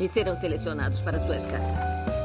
[0.00, 2.19] e serão selecionados para suas casas.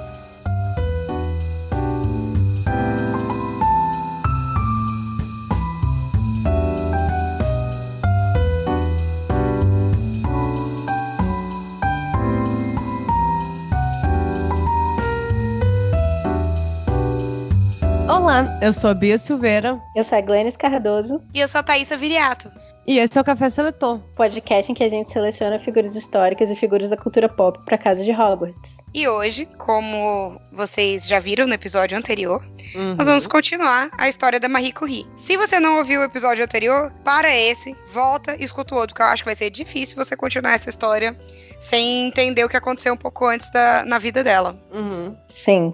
[18.16, 19.78] Olá, eu sou a Bia Silveira.
[19.94, 21.22] Eu sou a Glennis Cardoso.
[21.34, 22.50] E eu sou a Thaisa Viriato.
[22.88, 26.56] E esse é o Café Seletor podcast em que a gente seleciona figuras históricas e
[26.56, 28.78] figuras da cultura pop para casa de Hogwarts.
[28.94, 32.42] E hoje, como vocês já viram no episódio anterior,
[32.74, 32.96] uhum.
[32.96, 35.06] nós vamos continuar a história da Marie Curie.
[35.18, 39.04] Se você não ouviu o episódio anterior, para esse, volta e escuta o outro, porque
[39.04, 41.18] eu acho que vai ser difícil você continuar essa história
[41.60, 44.58] sem entender o que aconteceu um pouco antes da, na vida dela.
[44.74, 45.18] Uhum.
[45.28, 45.74] Sim.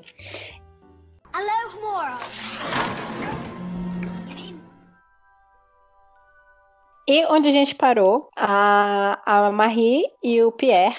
[7.08, 10.96] E onde a gente parou, a, a Marie e o Pierre,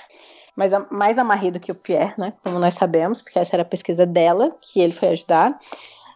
[0.56, 2.34] mas a, mais a Marie do que o Pierre, né?
[2.44, 5.59] Como nós sabemos, porque essa era a pesquisa dela, que ele foi ajudar,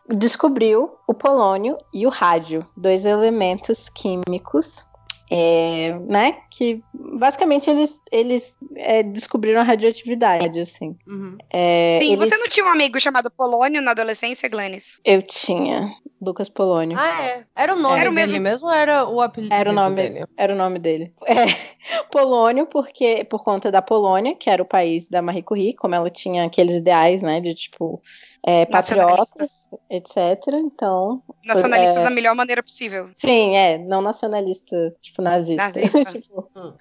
[0.09, 4.85] descobriu o polônio e o rádio, dois elementos químicos
[5.31, 6.39] é, né?
[6.51, 10.97] Que basicamente eles, eles é, descobriram a radioatividade, assim.
[11.07, 11.37] Uhum.
[11.51, 12.29] É, Sim, eles...
[12.29, 14.99] você não tinha um amigo chamado Polônio na adolescência, Glennis?
[15.05, 15.91] Eu tinha.
[16.21, 16.97] Lucas Polônio.
[16.99, 17.45] Ah, é.
[17.55, 20.25] Era o nome era dele mesmo, mesmo ou era o apelido era o nome, dele?
[20.37, 21.13] Era o nome dele.
[21.29, 25.95] É, Polônio, porque, por conta da Polônia, que era o país da Marie Curie, como
[25.95, 28.01] ela tinha aqueles ideais, né, de tipo
[28.45, 30.55] é, patriotas, etc.
[30.55, 31.23] Então.
[31.45, 33.11] Nacionalista é, da melhor maneira possível.
[33.17, 35.63] Sim, é, não nacionalista, tipo, nazista.
[35.63, 36.05] nazista.
[36.21, 36.73] tipo, hum.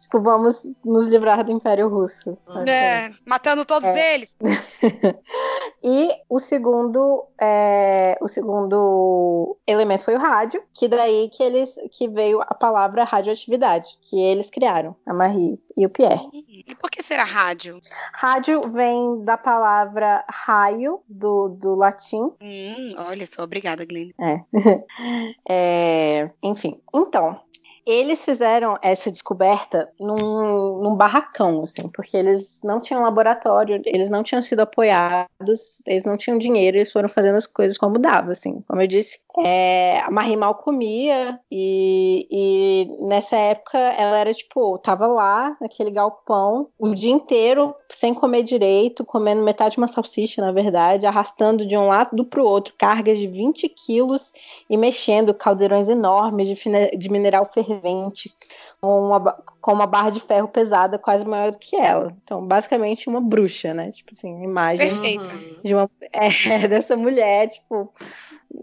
[0.00, 2.36] tipo, vamos nos livrar do Império Russo.
[2.66, 4.14] É, matando todos é.
[4.14, 4.36] eles.
[5.84, 12.08] e o segundo, é, o segundo elemento foi o rádio, que daí que eles que
[12.08, 16.28] veio a palavra radioatividade, que eles criaram, a Marie e o Pierre.
[16.66, 17.80] E por que será rádio?
[18.12, 22.30] Rádio vem da palavra raio, do, do latim.
[22.40, 24.10] Hum, olha só, obrigada, Glenn.
[24.20, 24.44] É.
[25.48, 26.30] é.
[26.42, 27.40] Enfim, então,
[27.86, 34.22] eles fizeram essa descoberta num, num, barracão, assim, porque eles não tinham laboratório, eles não
[34.22, 38.62] tinham sido apoiados, eles não tinham dinheiro, eles foram fazendo as coisas como dava, assim.
[38.66, 44.78] Como eu disse, é, a Marie mal comia e, e nessa época ela era tipo,
[44.78, 50.42] tava lá naquele galpão o dia inteiro sem comer direito, comendo metade de uma salsicha,
[50.42, 54.32] na verdade, arrastando de um lado pro outro cargas de 20 quilos
[54.68, 57.46] e mexendo caldeirões enormes de, de mineral
[58.80, 59.20] com uma,
[59.60, 62.08] com uma barra de ferro pesada quase maior do que ela.
[62.22, 63.90] Então, basicamente, uma bruxa, né?
[63.90, 65.60] Tipo assim, imagem Perfeito.
[65.62, 67.92] de uma é, dessa mulher, tipo,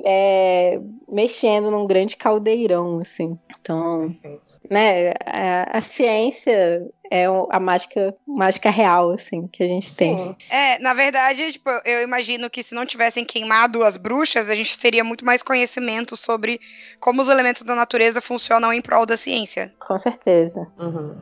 [0.03, 3.37] é, mexendo num grande caldeirão, assim.
[3.59, 4.13] Então,
[4.69, 10.15] né, a, a, ciência é a mágica, mágica real, assim, que a gente tem.
[10.15, 10.35] Sim.
[10.49, 14.77] É, na verdade, tipo, eu imagino que se não tivessem queimado as bruxas, a gente
[14.77, 16.59] teria muito mais conhecimento sobre
[16.99, 19.73] como os elementos da natureza funcionam em prol da ciência.
[19.79, 20.67] Com certeza.
[20.77, 21.15] Uhum.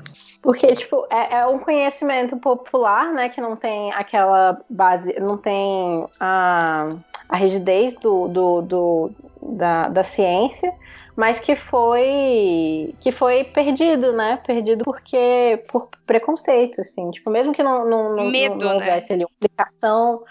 [0.45, 6.05] Porque, tipo, é, é, um conhecimento popular, né, que não tem aquela base, não tem
[6.19, 6.89] a,
[7.27, 9.11] a rigidez do, do, do
[9.41, 10.73] da, da ciência,
[11.15, 14.39] mas que foi que foi perdido, né?
[14.45, 18.73] Perdido porque por preconceito, assim, tipo, mesmo que não, não, não, Medo, não né?
[18.73, 19.15] houvesse né?
[19.15, 20.23] ali uma explicação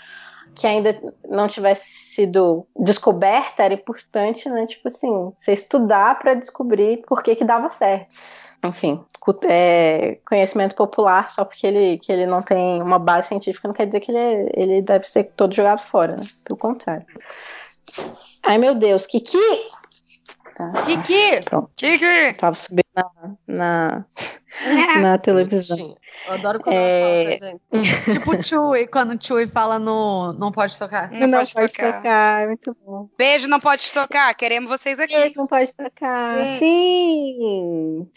[0.54, 0.96] que ainda
[1.28, 1.84] não tivesse
[2.14, 4.66] sido descoberta, era importante, né?
[4.66, 8.14] Tipo assim, você estudar para descobrir por que que dava certo.
[8.62, 9.04] Enfim,
[9.46, 13.86] é, conhecimento popular só porque ele, que ele não tem uma base científica não quer
[13.86, 16.24] dizer que ele, é, ele deve ser todo jogado fora, né?
[16.44, 17.06] Pelo contrário.
[18.42, 19.38] Ai, meu Deus, Kiki!
[20.56, 20.72] Tá.
[20.84, 21.42] Kiki!
[21.44, 21.70] Pronto.
[21.76, 22.34] Kiki!
[22.38, 24.04] tava subindo na, na,
[25.02, 25.96] na televisão.
[26.26, 27.24] Eu adoro quando é...
[27.24, 28.12] ela fala gente.
[28.12, 31.10] tipo o Chewie, quando o Chewie fala no Não Pode Tocar.
[31.10, 31.96] Não, não pode, pode tocar.
[31.96, 32.42] tocar.
[32.42, 33.08] é Muito bom.
[33.18, 34.32] Beijo, não pode tocar.
[34.34, 35.14] Queremos vocês aqui.
[35.14, 36.38] Beijo, não pode tocar.
[36.58, 38.08] Sim!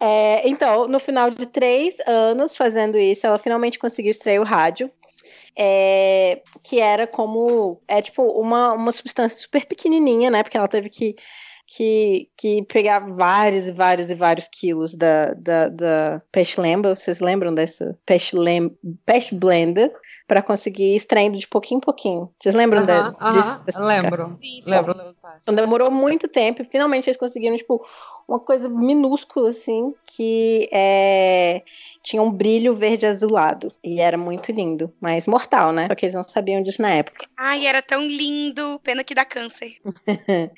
[0.00, 4.90] É, então, no final de três anos fazendo isso, ela finalmente conseguiu extrair o rádio.
[5.56, 10.42] É, que era como é tipo uma, uma substância super pequenininha, né?
[10.42, 11.16] Porque ela teve que
[11.68, 17.20] que, que pegar vários e vários e vários quilos da, da, da peixe lembra, vocês
[17.20, 18.74] lembram dessa peixe, lem,
[19.04, 19.92] peixe blender,
[20.26, 22.32] para conseguir extraindo de pouquinho em pouquinho.
[22.40, 23.32] Vocês lembram uh -huh, -huh,
[23.66, 23.82] disso?
[23.82, 24.38] Lembro.
[24.42, 24.94] Sim, lembro.
[25.28, 25.42] Lembro.
[25.42, 27.84] Então demorou muito tempo e finalmente eles conseguiram, tipo,
[28.28, 31.62] uma coisa minúscula, assim, que é,
[32.02, 33.72] tinha um brilho verde azulado.
[33.82, 35.86] E era muito lindo, mas mortal, né?
[35.88, 37.26] Porque eles não sabiam disso na época.
[37.36, 38.80] Ai, era tão lindo.
[38.82, 39.76] Pena que dá câncer.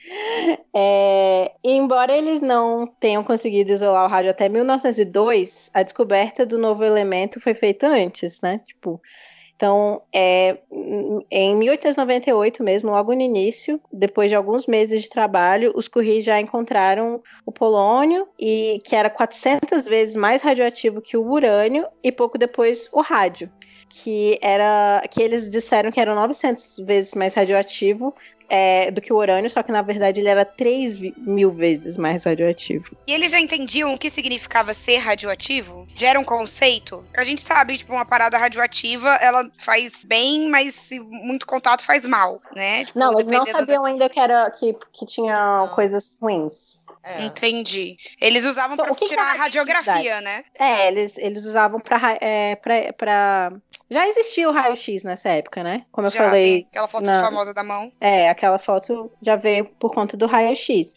[0.75, 6.83] é, embora eles não tenham conseguido isolar o rádio até 1902, a descoberta do novo
[6.83, 8.61] elemento foi feita antes, né?
[8.65, 9.01] Tipo,
[9.61, 10.57] então, é,
[11.31, 16.41] em 1898 mesmo, logo no início, depois de alguns meses de trabalho, os Curie já
[16.41, 22.39] encontraram o polônio, e que era 400 vezes mais radioativo que o urânio, e pouco
[22.39, 23.53] depois o rádio,
[23.91, 28.15] que era que eles disseram que era 900 vezes mais radioativo
[28.51, 32.25] é, do que o urânio, só que na verdade ele era 3 mil vezes mais
[32.25, 32.97] radioativo.
[33.07, 35.87] E eles já entendiam o que significava ser radioativo?
[35.95, 37.05] Já era um conceito?
[37.17, 42.43] A gente sabe, tipo, uma parada radioativa, ela faz bem, mas muito contato faz mal,
[42.55, 42.85] né?
[42.85, 43.89] Tipo, não, eles não sabiam da...
[43.89, 46.85] ainda que era que, que tinha coisas ruins.
[47.03, 47.25] É.
[47.25, 47.97] Entendi.
[48.21, 50.45] Eles usavam então, pra tirar a radiografia, né?
[50.59, 53.53] É, eles, eles usavam pra, é, pra, pra...
[53.91, 55.85] Já existia o raio-x nessa época, né?
[55.91, 56.67] Como eu Já, falei.
[56.71, 57.23] Aquela foto na...
[57.23, 57.93] famosa da mão.
[58.01, 60.95] É, aquela foto já veio por conta do raio-x.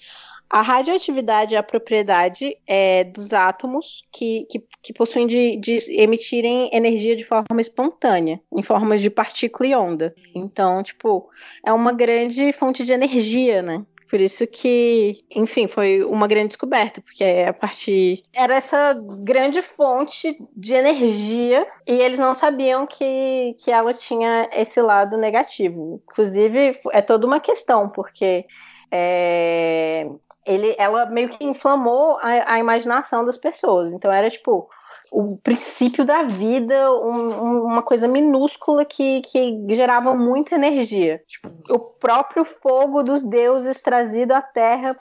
[0.53, 6.69] A radioatividade é a propriedade é, dos átomos que, que, que possuem de, de, emitirem
[6.71, 10.13] energia de forma espontânea, em formas de partícula e onda.
[10.35, 11.27] Então, tipo,
[11.65, 13.83] é uma grande fonte de energia, né?
[14.13, 18.21] Por isso que, enfim, foi uma grande descoberta, porque a partir.
[18.31, 18.93] Era essa
[19.23, 25.99] grande fonte de energia e eles não sabiam que, que ela tinha esse lado negativo.
[26.11, 28.45] Inclusive, é toda uma questão, porque.
[28.95, 30.07] É,
[30.45, 33.91] ele, ela meio que inflamou a, a imaginação das pessoas.
[33.91, 34.69] Então era tipo
[35.11, 41.21] o princípio da vida, um, uma coisa minúscula que, que gerava muita energia.
[41.27, 44.97] Tipo, o próprio fogo dos deuses trazido à Terra,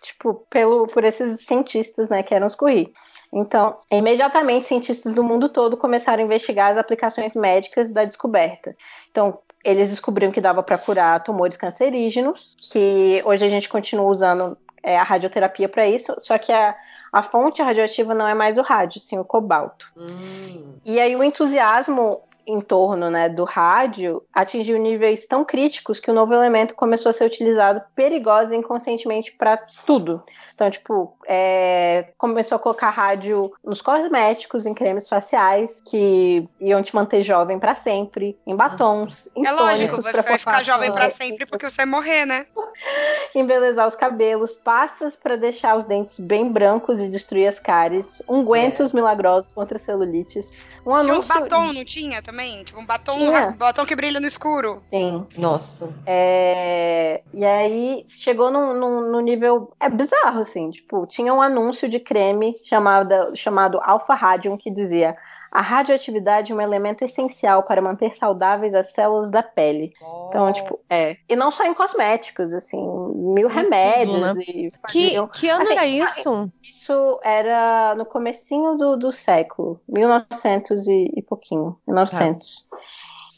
[0.00, 2.92] tipo, pelo, por esses cientistas, né, que eram os Curie.
[3.32, 8.76] Então, imediatamente, cientistas do mundo todo começaram a investigar as aplicações médicas da descoberta.
[9.10, 14.56] Então, eles descobriram que dava para curar tumores cancerígenos, que hoje a gente continua usando
[14.82, 16.74] é, a radioterapia para isso, só que a
[17.12, 19.92] a fonte radioativa não é mais o rádio, sim o cobalto.
[19.94, 20.76] Hum.
[20.82, 26.14] E aí o entusiasmo em torno né, do rádio atingiu níveis tão críticos que o
[26.14, 30.22] novo elemento começou a ser utilizado perigosa e inconscientemente para tudo.
[30.54, 36.94] Então, tipo, é, começou a colocar rádio nos cosméticos, em cremes faciais, que iam te
[36.94, 41.46] manter jovem para sempre, em batons, em É lógico, você vai ficar jovem para sempre
[41.46, 42.46] porque você vai morrer, né?
[43.34, 48.92] Embelezar os cabelos, pastas para deixar os dentes bem brancos e destruir as cáries, ungüentos
[48.92, 48.94] é.
[48.94, 50.52] milagrosos contra celulites.
[50.84, 51.22] Um anúncio...
[51.22, 52.64] Tinha uns batom, não tinha também?
[52.64, 54.82] Tipo, um batom, batom que brilha no escuro.
[54.90, 55.26] Sim.
[55.38, 55.94] Nossa.
[56.04, 57.22] É...
[57.32, 59.72] E aí, chegou num, num, num nível...
[59.78, 60.70] É bizarro, assim.
[60.70, 65.14] Tipo, tinha um anúncio de creme chamado, chamado Alpha Radium que dizia
[65.52, 69.92] a radioatividade é um elemento essencial para manter saudáveis as células da pele.
[70.00, 70.26] Oh.
[70.28, 71.18] Então, tipo, é.
[71.28, 72.82] E não só em cosméticos, assim,
[73.14, 74.34] mil remédios.
[74.34, 74.42] Né?
[74.48, 76.50] e que, que ano assim, era isso?
[76.62, 82.66] Isso era no comecinho do, do século, 1900 e, e pouquinho, 1900.
[82.70, 82.76] Tá.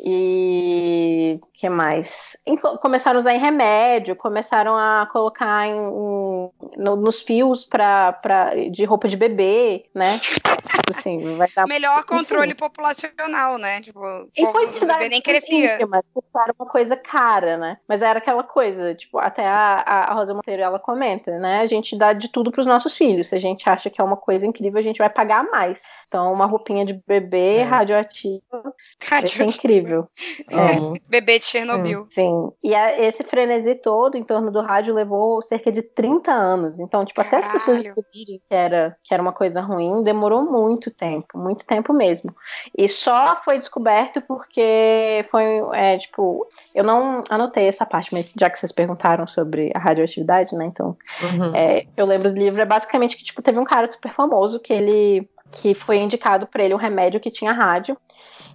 [0.07, 2.37] E que mais?
[2.81, 8.55] Começaram a usar em remédio, começaram a colocar em, em no, nos fios pra, pra,
[8.69, 10.19] de roupa de bebê, né?
[10.19, 12.57] Tipo assim, vai dar Melhor controle Enfim.
[12.57, 13.81] populacional, né?
[13.81, 14.01] Tipo,
[14.37, 15.79] em quantidade nem crescia.
[15.87, 16.03] Mas
[16.35, 17.79] era uma coisa cara, né?
[17.89, 21.61] Mas era aquela coisa, tipo, até a, a Rosa Monteiro ela comenta, né?
[21.61, 23.29] A gente dá de tudo pros nossos filhos.
[23.29, 25.81] Se a gente acha que é uma coisa incrível, a gente vai pagar mais.
[26.09, 27.63] Então, uma roupinha de bebê é.
[27.63, 28.75] radioativa,
[29.09, 29.45] radioativa.
[29.45, 30.09] é incrível.
[30.51, 30.99] É.
[31.09, 32.07] Bebê de Chernobyl.
[32.11, 32.51] Sim.
[32.63, 36.81] E a, esse frenesi todo em torno do rádio levou cerca de 30 anos.
[36.81, 37.47] Então, tipo, até Caralho.
[37.47, 41.93] as pessoas descobrirem que era, que era uma coisa ruim, demorou muito tempo, muito tempo
[41.93, 42.35] mesmo.
[42.77, 48.49] E só foi descoberto porque foi, é, tipo, eu não anotei essa parte, mas já
[48.49, 50.67] que vocês perguntaram sobre a radioatividade, né?
[50.67, 51.55] Então, uhum.
[51.55, 54.73] é, eu lembro do livro, é basicamente que, tipo, teve um cara super famoso que
[54.73, 57.97] ele que foi indicado para ele um remédio que tinha rádio.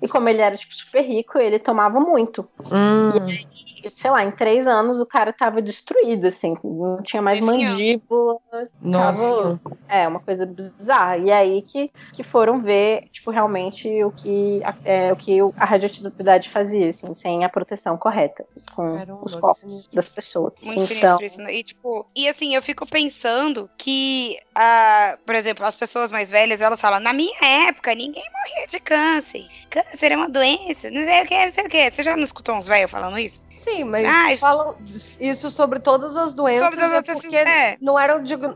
[0.02, 2.48] E como ele era, tipo, super rico, ele tomava muito.
[2.72, 3.10] Hum.
[3.28, 7.40] E aí, sei lá, em três anos o cara tava destruído, assim, não tinha mais
[7.40, 8.38] mandíbula.
[8.82, 9.60] Nossa.
[9.64, 11.18] Tava, é, uma coisa bizarra.
[11.18, 16.50] E aí que, que foram ver, tipo, realmente o que, é, o que a radioatividade
[16.50, 19.96] fazia, assim, sem a proteção correta com Caramba, os corpos sinistro.
[19.96, 20.54] das pessoas.
[20.62, 21.42] Muito então, sinistro isso.
[21.42, 21.54] né?
[21.54, 26.62] E, tipo, e assim, eu fico pensando que, ah, por exemplo, as pessoas mais velhas,
[26.62, 29.48] elas falam, na minha época, ninguém morria de câncer.
[29.70, 31.92] Câncer é uma doença, não sei o que, não sei o que.
[31.92, 33.42] Você já não escutou uns velhos falando isso?
[33.50, 34.38] Sim, mas Ai.
[34.38, 34.76] falam
[35.20, 36.70] isso sobre todas as doenças.
[36.70, 37.78] Sobre as é outras- porque é.
[37.82, 38.56] não eram diag-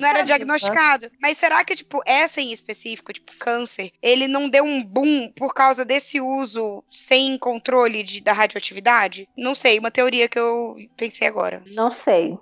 [0.00, 1.10] Não era diagnosticado.
[1.20, 5.54] Mas será que, tipo, essa em específico, tipo, câncer, ele não deu um boom por
[5.54, 9.28] causa desse uso sem controle de, da radioatividade?
[9.36, 11.62] Não sei, uma teoria que eu pensei agora.
[11.74, 12.38] não sei.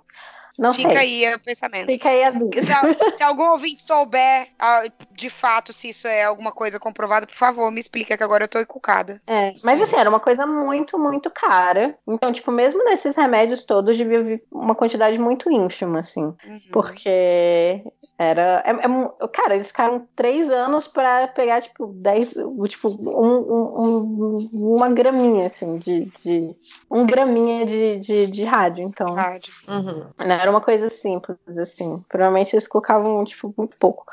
[0.61, 1.25] Não Fica sei.
[1.25, 1.87] aí o pensamento.
[1.87, 2.61] Fica aí a dúvida.
[2.61, 2.71] Se,
[3.17, 7.71] se algum ouvinte souber ah, de fato se isso é alguma coisa comprovada, por favor,
[7.71, 9.19] me explica que agora eu tô encucada.
[9.25, 11.95] É, mas assim, era uma coisa muito, muito cara.
[12.07, 16.21] Então, tipo, mesmo nesses remédios todos, devia vir uma quantidade muito ínfima, assim.
[16.23, 16.61] Uhum.
[16.71, 17.83] Porque
[18.19, 18.61] era.
[18.63, 22.35] É, é cara, eles ficaram três anos pra pegar, tipo, dez.
[22.67, 26.05] Tipo, um, um- um- uma graminha, assim, de.
[26.23, 26.51] de
[26.89, 28.83] um graminha de, de, de rádio.
[28.83, 29.53] Então, Rádio.
[29.67, 30.05] Uhum.
[30.19, 32.03] não era uma coisa simples, assim.
[32.07, 34.05] Provavelmente eles colocavam, tipo, muito pouco.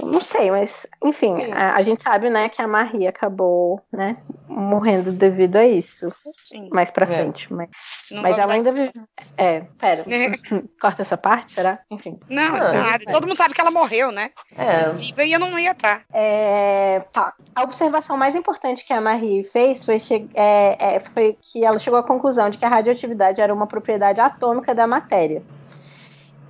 [0.00, 4.16] Eu Não sei, mas, enfim, a, a gente sabe, né, que a Marie acabou, né,
[4.48, 6.12] morrendo devido a isso.
[6.44, 6.68] Sim.
[6.72, 7.08] Mais pra É.
[7.08, 7.52] frente.
[7.52, 7.68] Mas,
[8.10, 8.90] Não mas ela ainda vive.
[9.38, 10.04] É, pera.
[10.80, 11.78] Corta essa parte, será?
[11.90, 12.18] Enfim.
[12.28, 13.04] Não, Ah, nada.
[13.12, 14.30] Todo mundo sabe que ela morreu, né?
[14.56, 14.90] É.
[14.94, 16.02] Viva e eu não ia estar.
[16.12, 17.32] É, tá.
[17.54, 21.78] A observação mais importante que a Marie fez foi, che- é, é, foi que ela
[21.78, 25.40] chegou à conclusão de que a radioatividade era uma propriedade atômica da matéria.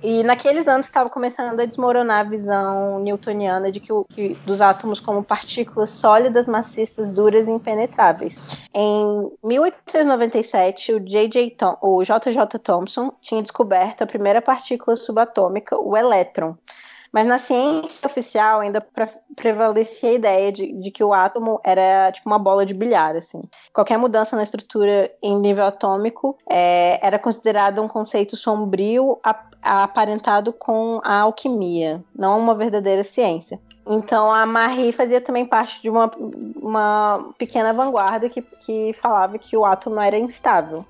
[0.03, 4.61] E naqueles anos estava começando a desmoronar a visão newtoniana de que, o- que- dos
[4.61, 8.37] átomos como partículas sólidas, maciças, duras e impenetráveis.
[8.73, 11.55] Em 1897, o J.J.
[12.03, 12.59] J.J.
[12.59, 16.55] Thomson tinha descoberto a primeira partícula subatômica, o elétron.
[17.11, 22.11] Mas na ciência oficial ainda pre- prevalecia a ideia de, de que o átomo era
[22.11, 23.39] tipo uma bola de bilhar, assim.
[23.73, 30.53] Qualquer mudança na estrutura em nível atômico é, era considerado um conceito sombrio ap- aparentado
[30.53, 33.59] com a alquimia, não uma verdadeira ciência.
[33.87, 36.11] Então a Marie fazia também parte de uma,
[36.55, 40.83] uma pequena vanguarda que, que falava que o átomo era instável.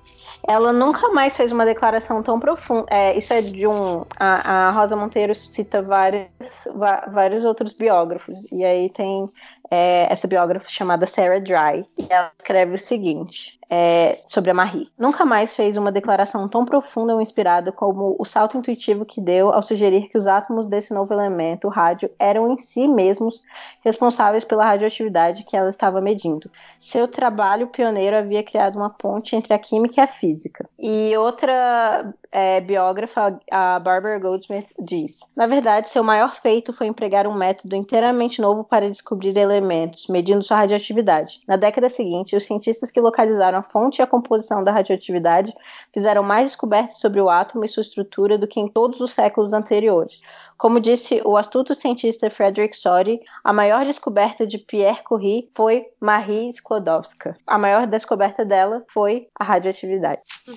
[0.48, 2.86] Ela nunca mais fez uma declaração tão profunda.
[2.88, 4.02] É, isso é de um.
[4.18, 6.28] A, a Rosa Monteiro cita vários,
[6.74, 8.50] va- vários outros biógrafos.
[8.50, 9.28] E aí tem
[9.70, 11.84] é, essa biógrafa chamada Sarah Dry.
[11.98, 13.55] E ela escreve o seguinte.
[13.68, 14.88] É, sobre a Marie.
[14.98, 19.52] Nunca mais fez uma declaração tão profunda ou inspirada como o salto intuitivo que deu
[19.52, 23.42] ao sugerir que os átomos desse novo elemento, o rádio, eram em si mesmos
[23.84, 26.50] responsáveis pela radioatividade que ela estava medindo.
[26.78, 30.68] Seu trabalho pioneiro havia criado uma ponte entre a química e a física.
[30.78, 37.26] E outra é, biógrafa, a Barbara Goldsmith, diz: Na verdade, seu maior feito foi empregar
[37.26, 41.40] um método inteiramente novo para descobrir elementos, medindo sua radioatividade.
[41.48, 45.50] Na década seguinte, os cientistas que localizaram a fonte e a composição da radioatividade
[45.94, 49.54] fizeram mais descobertas sobre o átomo e sua estrutura do que em todos os séculos
[49.54, 50.20] anteriores.
[50.56, 56.52] Como disse o astuto cientista Frederick Soddy, a maior descoberta de Pierre Curie foi Marie
[56.52, 57.36] Sklodowska.
[57.46, 60.22] A maior descoberta dela foi a radioatividade.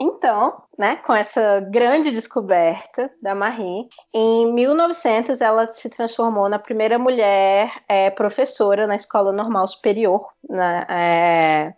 [0.00, 6.98] Então, né, com essa grande descoberta da Marie, em 1900 ela se transformou na primeira
[6.98, 11.74] mulher é, professora na Escola Normal Superior, na, é,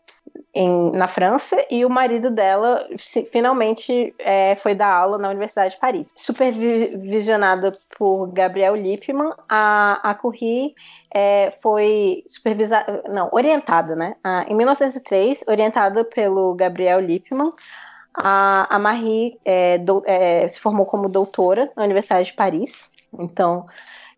[0.55, 5.75] em- na França, e o marido dela se- finalmente é, foi dar aula na Universidade
[5.75, 6.13] de Paris.
[6.17, 10.75] Supervisionada por Gabriel Lippmann, a, a Curie
[11.13, 14.15] é, foi supervisada, não, orientada, né?
[14.23, 17.53] Ah, em 1903, orientada pelo Gabriel Lippmann,
[18.15, 22.91] a, a Marie é, dou- é, se formou como doutora na Universidade de Paris.
[23.19, 23.67] Então,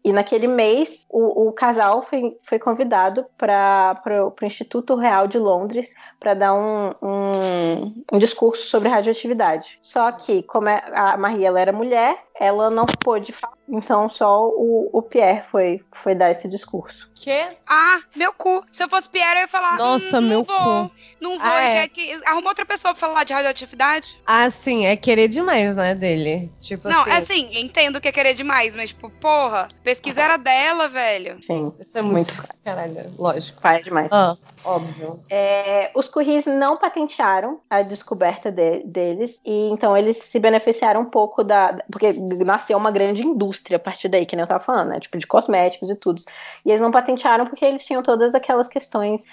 [0.05, 5.95] e naquele mês, o, o casal foi, foi convidado para o Instituto Real de Londres
[6.19, 9.79] para dar um, um, um discurso sobre radioatividade.
[9.81, 13.55] Só que, como é- a Marie ela era mulher, ela não pôde falar.
[13.69, 17.11] Então, só o, o Pierre foi, foi dar esse discurso.
[17.15, 17.39] Que?
[17.67, 18.65] Ah, meu cu.
[18.73, 19.79] Se eu fosse Pierre, eu ia falar.
[19.79, 20.57] Nossa, "Hum, não meu vou,
[20.89, 20.95] cu.
[21.21, 21.49] Não vou.
[21.49, 21.81] Ah, é.
[21.83, 22.21] quer que...
[22.27, 24.21] Arruma outra pessoa pra falar de radioatividade.
[24.27, 26.51] Ah, sim, é querer demais, né, dele.
[26.61, 27.11] Tipo não, assim.
[27.11, 31.39] é assim, entendo que é querer demais, mas, tipo, porra, pesquisa era dela, velho.
[31.43, 32.49] Sim, Isso é muito, muito.
[32.65, 33.61] caralho, lógico.
[33.61, 34.09] faz demais.
[34.12, 35.21] Ah, óbvio.
[35.31, 41.11] É, os Curies não patentearam a descoberta de- deles, e então eles se beneficiaram um
[41.11, 41.78] pouco da.
[41.90, 42.12] Porque
[42.45, 45.00] nasceu uma grande indústria a partir daí, que nem eu tava falando, né?
[45.00, 46.23] Tipo, de cosméticos e tudo.
[46.64, 49.25] E eles não patentearam porque eles tinham todas aquelas questões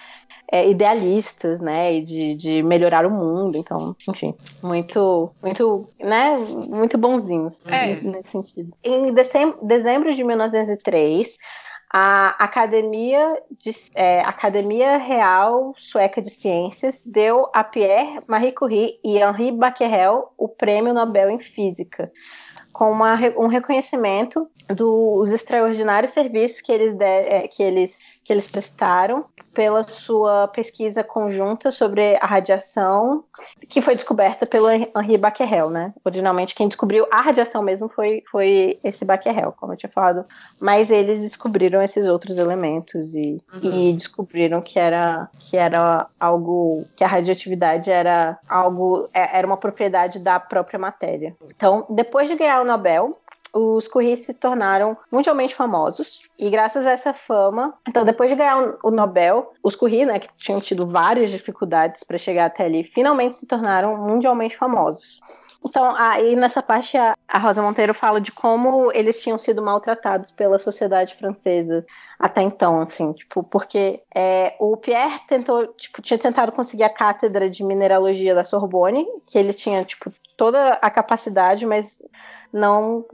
[0.51, 1.93] é, idealistas, né?
[1.95, 3.55] E de, de melhorar o mundo.
[3.57, 4.33] Então, enfim,
[4.63, 6.37] muito, muito, né?
[6.69, 7.87] Muito bonzinhos É.
[8.01, 8.73] nesse, sentido.
[8.83, 11.37] Em dezembro, dezembro de 1903,
[11.91, 19.17] a Academia, de, é, Academia Real Sueca de Ciências deu a Pierre Marie Curie e
[19.17, 22.11] Henri Becquerel o Prêmio Nobel em Física,
[22.79, 28.49] com uma, um reconhecimento dos extraordinários serviços que eles, de- é, que, eles, que eles
[28.49, 33.25] prestaram pela sua pesquisa conjunta sobre a radiação,
[33.67, 35.91] que foi descoberta pelo Henri Becquerel, né?
[36.05, 40.23] Originalmente, quem descobriu a radiação mesmo foi, foi esse Becquerel, como eu tinha falado
[40.61, 47.03] mas eles descobriram esses outros elementos e, e descobriram que era, que era algo que
[47.03, 51.35] a radioatividade era algo é- era uma propriedade da própria matéria.
[51.55, 53.19] Então, depois de ganhar o Nobel,
[53.53, 58.75] os Curie se tornaram mundialmente famosos e graças a essa fama, então depois de ganhar
[58.83, 63.35] o Nobel, os Curie, né, que tinham tido várias dificuldades para chegar até ali, finalmente
[63.35, 65.19] se tornaram mundialmente famosos.
[65.65, 70.31] Então, aí nessa parte a, a Rosa Monteiro fala de como eles tinham sido maltratados
[70.31, 71.85] pela sociedade francesa
[72.17, 77.49] até então, assim, tipo, porque é, o Pierre tentou, tipo, tinha tentado conseguir a cátedra
[77.49, 82.01] de mineralogia da Sorbonne, que ele tinha, tipo, toda a capacidade, mas
[82.51, 83.05] não,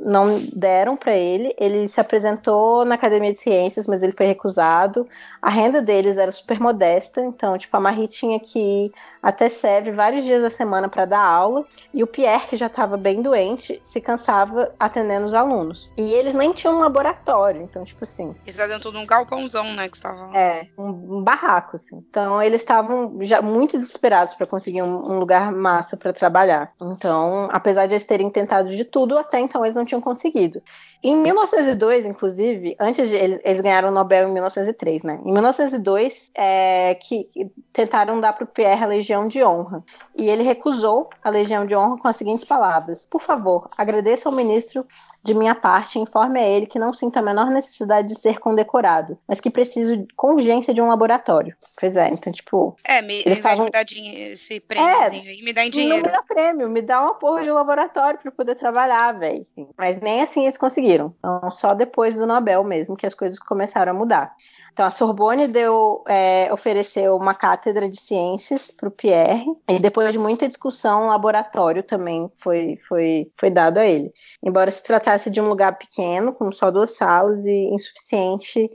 [0.00, 1.54] não deram para ele.
[1.56, 5.08] Ele se apresentou na Academia de Ciências, mas ele foi recusado.
[5.40, 9.94] A renda deles era super modesta, então, tipo, a Marie tinha que ir até Sèvres
[9.94, 11.64] vários dias da semana para dar aula,
[11.94, 15.90] e o Pierre, que já estava bem doente, se cansava atendendo os alunos.
[15.96, 19.88] E eles nem tinham um laboratório, então, tipo assim, Eles estavam tudo num galpãozão, né?
[19.88, 20.34] Que estavam.
[20.34, 22.04] é, um, um barraco, assim.
[22.10, 26.63] Então, eles estavam já muito desesperados para conseguir um, um lugar massa para trabalhar.
[26.80, 30.62] Então, apesar de eles terem tentado de tudo, até então eles não tinham conseguido.
[31.06, 35.20] Em 1902, inclusive, antes de eles, eles ganharam o Nobel em 1903, né?
[35.22, 39.84] Em 1902, é, que que tentaram dar para o Pierre a Legião de Honra.
[40.16, 44.34] E ele recusou a Legião de Honra com as seguintes palavras: Por favor, agradeça ao
[44.34, 44.86] ministro
[45.22, 48.38] de minha parte e informe a ele que não sinto a menor necessidade de ser
[48.38, 51.54] condecorado, mas que preciso com urgência de um laboratório.
[51.78, 55.52] Pois é, então, tipo, É, me, Eles estavam- me dar dinheiro, esse prêmiozinho aí, me
[55.52, 56.06] dá em não dinheiro.
[56.06, 59.46] me dá prêmio, me dá uma porra de laboratório para poder trabalhar, velho.
[59.76, 60.93] Mas nem assim eles conseguiram.
[61.00, 64.34] Então, só depois do Nobel mesmo que as coisas começaram a mudar.
[64.72, 70.12] Então, a Sorbonne deu, é, ofereceu uma cátedra de ciências para o Pierre, e depois
[70.12, 74.12] de muita discussão, um laboratório também foi, foi, foi dado a ele.
[74.42, 78.68] Embora se tratasse de um lugar pequeno, com só duas salas e insuficiente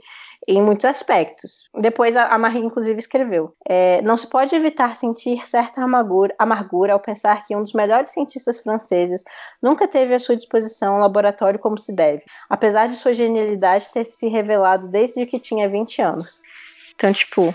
[0.48, 1.68] em muitos aspectos.
[1.74, 7.00] Depois a Marie, inclusive, escreveu: é, Não se pode evitar sentir certa amargura, amargura ao
[7.00, 9.22] pensar que um dos melhores cientistas franceses
[9.62, 14.04] nunca teve à sua disposição um laboratório como se deve, apesar de sua genialidade ter
[14.04, 16.42] se revelado desde que tinha 20 anos.
[16.94, 17.54] Então, tipo.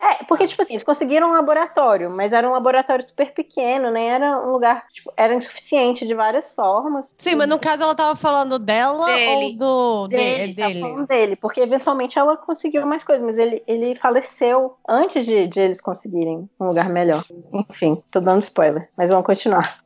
[0.00, 4.08] É, porque, tipo assim, eles conseguiram um laboratório, mas era um laboratório super pequeno, nem
[4.08, 7.14] era um lugar, tipo, era insuficiente de várias formas.
[7.18, 9.44] Sim, mas no caso ela tava falando dela Dele.
[9.44, 10.80] ou do de- dele, tá dele?
[10.80, 15.60] falando dele, porque eventualmente ela conseguiu mais coisas, mas ele, ele faleceu antes de, de
[15.60, 17.24] eles conseguirem um lugar melhor.
[17.70, 19.80] Enfim, tô dando spoiler, mas vamos continuar.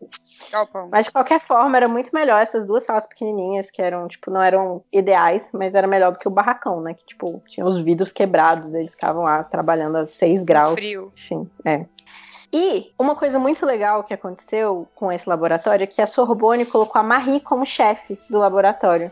[0.51, 0.89] Galpão.
[0.91, 4.43] Mas de qualquer forma, era muito melhor essas duas salas pequenininhas, que eram, tipo, não
[4.43, 6.95] eram ideais, mas era melhor do que o barracão, né?
[6.95, 10.75] Que, tipo, tinha os vidros quebrados, eles ficavam lá trabalhando a 6 graus.
[10.75, 11.13] Frio.
[11.15, 11.87] Enfim, é.
[12.53, 17.01] E uma coisa muito legal que aconteceu com esse laboratório é que a Sorbonne colocou
[17.01, 19.11] a Marie como chefe do laboratório.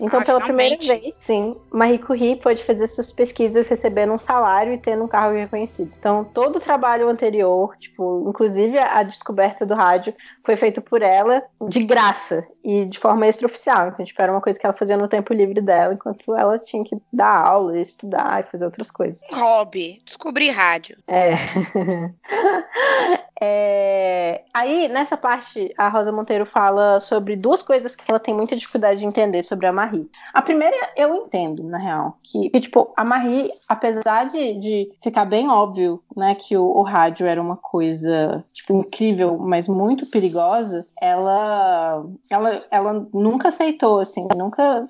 [0.00, 4.72] Então, Ah, pela primeira vez, sim, Marie Curie pôde fazer suas pesquisas recebendo um salário
[4.72, 5.92] e tendo um cargo reconhecido.
[5.98, 11.42] Então, todo o trabalho anterior, tipo, inclusive a descoberta do rádio, foi feito por ela
[11.68, 13.88] de graça e de forma extraoficial.
[13.88, 16.84] Então, tipo, era uma coisa que ela fazia no tempo livre dela, enquanto ela tinha
[16.84, 19.20] que dar aula, estudar e fazer outras coisas.
[19.32, 20.00] Hobby.
[20.04, 20.96] Descobri rádio.
[21.06, 21.32] É.
[23.40, 28.56] É, Aí, nessa parte, a Rosa Monteiro fala sobre duas coisas que ela tem muita
[28.56, 30.10] dificuldade de entender sobre a Marie.
[30.34, 35.24] A primeira, eu entendo, na real, que, que, tipo, a Marie, apesar de, de ficar
[35.24, 40.84] bem óbvio, né, que o, o rádio era uma coisa, tipo, incrível, mas muito perigosa,
[41.00, 44.84] ela, ela, ela nunca aceitou, assim, nunca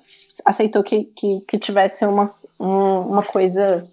[0.45, 3.87] aceitou que, que, que tivesse uma, um- uma coisa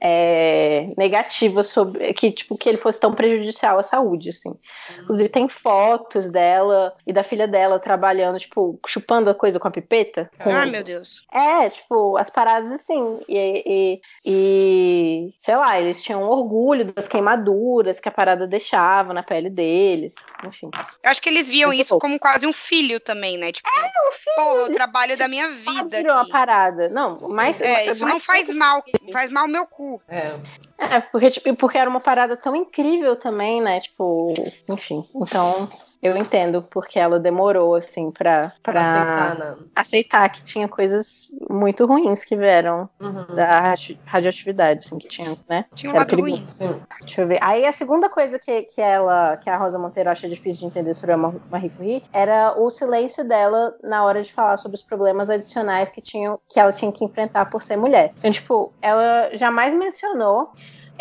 [0.00, 4.54] é, negativas sobre que tipo que ele fosse tão prejudicial à saúde, assim.
[4.98, 9.70] Inclusive tem fotos dela e da filha dela trabalhando, tipo, chupando a coisa com a
[9.70, 10.30] pipeta.
[10.42, 10.50] Com...
[10.50, 11.24] Ai, meu Deus.
[11.32, 13.20] É, tipo, as paradas assim.
[13.28, 19.22] E, e, e, sei lá, eles tinham orgulho das queimaduras que a parada deixava na
[19.22, 20.14] pele deles.
[20.44, 20.70] Enfim.
[21.02, 23.52] Eu acho que eles viam isso como quase um filho também, né?
[23.52, 24.36] Tipo, é, um filho.
[24.36, 25.98] Pô, o trabalho da minha vida.
[25.98, 26.88] Virou uma parada.
[26.88, 27.60] Não, mas.
[27.60, 28.82] É, isso mais não faz mal.
[29.12, 29.89] Faz mal meu cu.
[30.08, 30.38] É.
[30.80, 33.80] É, porque, tipo, porque era uma parada tão incrível também, né?
[33.80, 34.32] Tipo,
[34.68, 35.02] enfim.
[35.14, 35.68] Então,
[36.02, 39.56] eu entendo porque ela demorou, assim, pra, pra aceitar, né?
[39.76, 43.34] aceitar que tinha coisas muito ruins que vieram uhum.
[43.34, 43.74] da
[44.06, 45.66] radioatividade, assim, que tinha, né?
[45.74, 46.42] Tinha um lado ruim.
[46.46, 46.80] Sim.
[47.02, 47.38] Deixa eu ver.
[47.42, 50.94] Aí a segunda coisa que, que ela, que a Rosa Monteiro acha difícil de entender
[50.94, 55.28] sobre a Marie Curie era o silêncio dela na hora de falar sobre os problemas
[55.28, 58.14] adicionais que, tinham, que ela tinha que enfrentar por ser mulher.
[58.18, 60.50] Então, tipo, ela jamais mencionou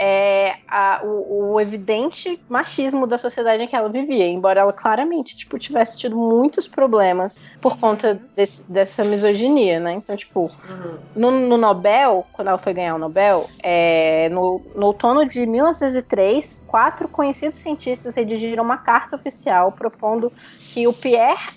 [0.01, 5.35] é, a, o, o, evidente machismo da sociedade em que ela vivia, embora ela claramente
[5.35, 9.93] tipo, tivesse tido muitos problemas por conta desse, dessa misoginia, né?
[9.93, 10.97] Então, tipo, uhum.
[11.13, 16.63] no, no, Nobel, quando ela foi ganhar o Nobel, é, no, no outono de 1903,
[16.65, 20.31] quatro conhecidos cientistas redigiram uma carta oficial propondo
[20.73, 21.55] que o Pierre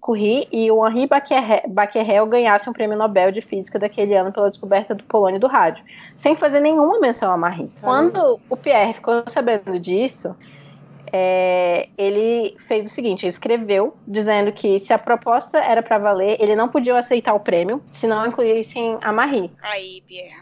[0.00, 1.08] Curie e o Henri
[1.68, 5.84] Becquerel ganhassem o prêmio Nobel de Física daquele ano pela descoberta do polônio do rádio,
[6.16, 7.70] sem fazer nenhuma menção a Marie.
[7.80, 10.34] Quando o Pierre ficou sabendo disso,
[11.12, 16.36] é, ele fez o seguinte: ele escreveu dizendo que se a proposta era para valer,
[16.40, 19.50] ele não podia aceitar o prêmio se não incluíssem a Marie.
[19.62, 20.34] Aí, Pierre.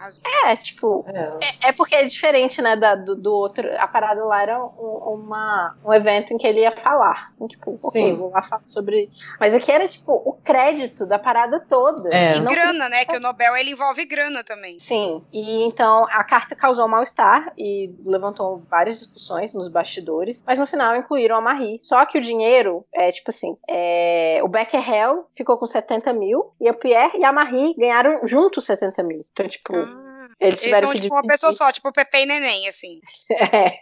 [0.45, 1.69] É, tipo, é.
[1.69, 3.69] é, porque é diferente, né, da, do, do, outro.
[3.79, 7.33] A parada lá era um, uma, um evento em que ele ia falar.
[7.49, 7.89] Tipo, Sim.
[7.89, 9.11] ok, vou lá falar sobre.
[9.39, 12.09] Mas aqui era, tipo, o crédito da parada toda.
[12.15, 12.37] É.
[12.37, 13.05] E grana, né?
[13.05, 14.79] Que o Nobel ele envolve grana também.
[14.79, 15.25] Sim.
[15.33, 20.43] E então a carta causou mal-estar e levantou várias discussões nos bastidores.
[20.47, 21.79] Mas mas no final incluíram a Marie.
[21.83, 26.69] Só que o dinheiro, é tipo assim, é, o Becquerel ficou com 70 mil e
[26.69, 29.23] a Pierre e a Marie ganharam juntos 70 mil.
[29.33, 29.75] Então, tipo.
[29.77, 30.06] Ah.
[30.41, 33.01] Eles tiveram eles são, tipo, uma pessoa só, tipo Pepe e Neném, assim.
[33.57, 33.79] É.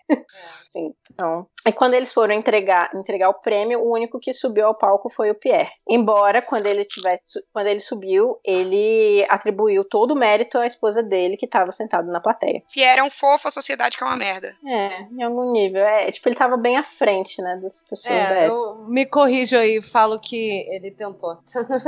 [0.70, 0.92] Sim.
[1.12, 5.08] Então, e quando eles foram entregar, entregar o prêmio, o único que subiu ao palco
[5.08, 5.70] foi o Pierre.
[5.88, 11.36] Embora, quando ele tivesse, quando ele subiu, ele atribuiu todo o mérito à esposa dele,
[11.36, 12.62] que estava sentado na plateia.
[12.72, 14.54] Pierre é um fofo, a sociedade que é uma merda.
[14.66, 15.82] É, em algum nível.
[15.82, 18.60] É, tipo, ele estava bem à frente, né, das pessoas é, da época.
[18.60, 21.38] Eu me corrijo aí, falo que ele tentou.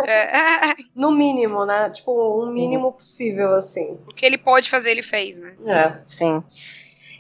[0.07, 0.75] É.
[0.95, 1.91] no mínimo, né?
[1.91, 4.01] Tipo, o um mínimo possível, assim.
[4.09, 5.55] O que ele pôde fazer, ele fez, né?
[5.67, 5.99] É.
[6.07, 6.43] Sim.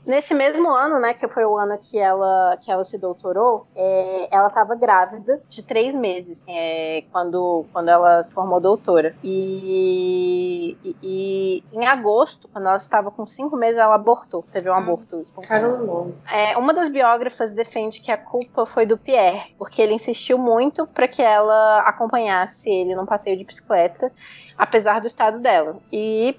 [0.06, 4.28] Nesse mesmo ano, né, que foi o ano que ela, que ela se doutorou, é,
[4.30, 9.16] ela estava grávida de três meses é, quando, quando ela se formou doutora.
[9.22, 14.44] E, e, e, em agosto, quando ela estava com cinco meses, ela abortou.
[14.52, 14.76] Teve um hum.
[14.76, 15.26] aborto.
[15.42, 16.12] Caramba.
[16.30, 20.86] É, uma das biógrafas defende que a culpa foi do Pierre, porque ele insistiu muito
[20.86, 24.12] para que ela acompanhasse ele num passeio de bicicleta
[24.58, 25.76] apesar do estado dela.
[25.92, 26.36] E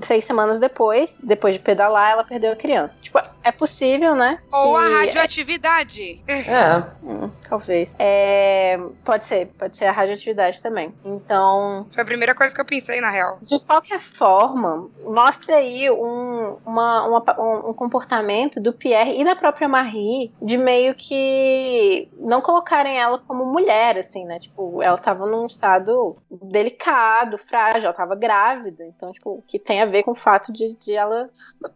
[0.00, 2.98] três semanas depois, depois de pedalar, ela perdeu a criança.
[3.00, 4.38] Tipo, é possível, né?
[4.52, 6.22] Ou a radioatividade.
[6.26, 6.76] É.
[7.02, 7.94] Hum, talvez.
[7.98, 10.94] É, pode ser, pode ser a radioatividade também.
[11.04, 11.86] Então.
[11.92, 13.38] Foi a primeira coisa que eu pensei, na real.
[13.42, 19.68] De qualquer forma, mostra aí um, uma, uma, um comportamento do Pierre e da própria
[19.68, 24.38] Marie de meio que não colocarem ela como mulher, assim, né?
[24.38, 28.84] Tipo, ela tava num estado delicado, frágil frágil, ela tava grávida.
[28.84, 31.30] Então, tipo, que tem a ver com o fato de, de ela.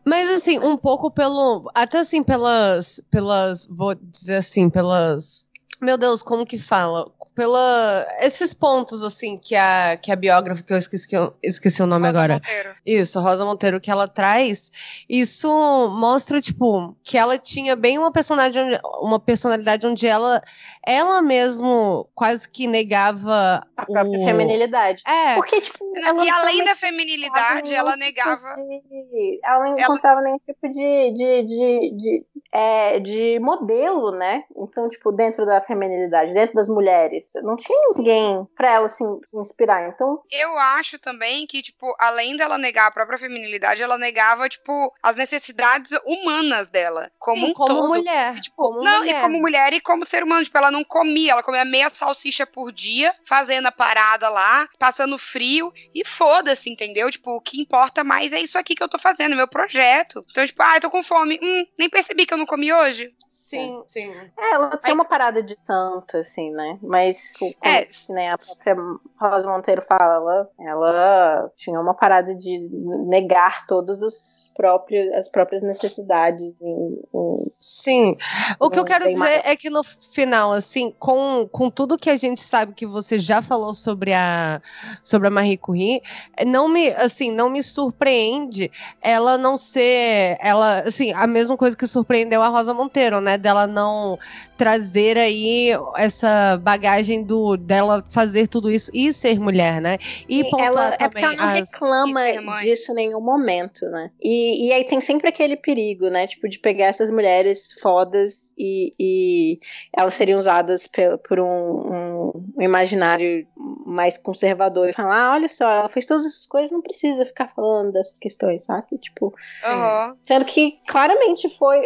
[0.05, 1.71] Mas assim, um pouco pelo.
[1.75, 3.03] Até assim, pelas.
[3.11, 3.66] Pelas.
[3.66, 5.47] Vou dizer assim, pelas.
[5.81, 7.11] Meu Deus, como que fala?
[7.40, 11.09] pela esses pontos assim que a que a biógrafa que eu esqueci,
[11.43, 12.35] esqueci o nome Rosa agora.
[12.35, 12.75] Monteiro.
[12.85, 14.71] Isso, Rosa Monteiro que ela traz,
[15.09, 15.49] isso
[15.88, 20.43] mostra tipo que ela tinha bem uma personalidade uma personalidade onde ela
[20.87, 24.25] ela mesmo quase que negava a própria o...
[24.25, 25.03] feminilidade.
[25.07, 25.35] É.
[25.35, 29.40] Porque tipo, ela e além da feminilidade, ela negava de...
[29.43, 30.23] ela não encontrava ela...
[30.23, 34.45] nenhum tipo de, de, de, de, é, de modelo, né?
[34.57, 39.39] Então, tipo, dentro da feminilidade, dentro das mulheres não tinha ninguém pra ela se, se
[39.39, 39.89] inspirar.
[39.89, 40.21] Então.
[40.31, 45.17] Eu acho também que, tipo, além dela negar a própria feminilidade, ela negava, tipo, as
[45.17, 47.11] necessidades humanas dela.
[47.19, 47.89] Como Sim, um como todo.
[47.89, 48.37] mulher.
[48.37, 49.19] E, tipo, como não, mulher.
[49.19, 50.45] e como mulher e como ser humano.
[50.45, 55.19] Tipo, ela não comia, ela comia meia salsicha por dia, fazendo a parada lá, passando
[55.19, 57.11] frio, e foda-se, entendeu?
[57.11, 60.25] Tipo, o que importa mais é isso aqui que eu tô fazendo, meu projeto.
[60.31, 61.39] Então, tipo, ah, eu tô com fome.
[61.41, 63.12] Hum, nem percebi que eu não comi hoje.
[63.29, 64.12] Sim, sim.
[64.38, 66.79] É, ela tem Mas- uma parada de santa, assim, né?
[66.83, 67.87] Mas, tipo, é.
[68.09, 68.74] né, a própria
[69.20, 72.59] Rosa Monteiro fala, ela tinha uma parada de
[73.07, 76.53] negar todos os próprios, as próprias necessidades.
[76.61, 78.16] Em, em, Sim.
[78.59, 79.42] O que eu quero dizer mais.
[79.44, 83.40] é que no final, assim, com, com tudo que a gente sabe que você já
[83.42, 84.61] falou sobre a,
[85.05, 86.03] sobre a Marie Curie,
[86.46, 91.87] não me, assim, não me surpreende ela não ser, ela, assim, a mesma coisa que
[92.31, 93.37] surpreendeu a Rosa Monteiro, né?
[93.37, 94.19] Dela não
[94.57, 99.99] trazer aí essa bagagem do dela fazer tudo isso e ser mulher, né?
[100.29, 101.71] E, ela, é porque ela não as...
[101.71, 102.21] reclama
[102.62, 104.11] disso em nenhum momento, né?
[104.23, 106.27] E, e aí tem sempre aquele perigo, né?
[106.27, 109.59] Tipo, de pegar essas mulheres fodas e, e
[109.97, 113.47] elas seriam usadas por, por um, um, um, imaginário
[113.87, 117.49] mais conservador e falar, ah, olha só, ela fez todas essas coisas, não precisa ficar
[117.57, 118.99] falando dessas questões, sabe?
[118.99, 120.16] Tipo, uhum.
[120.23, 121.81] sendo que claramente foi.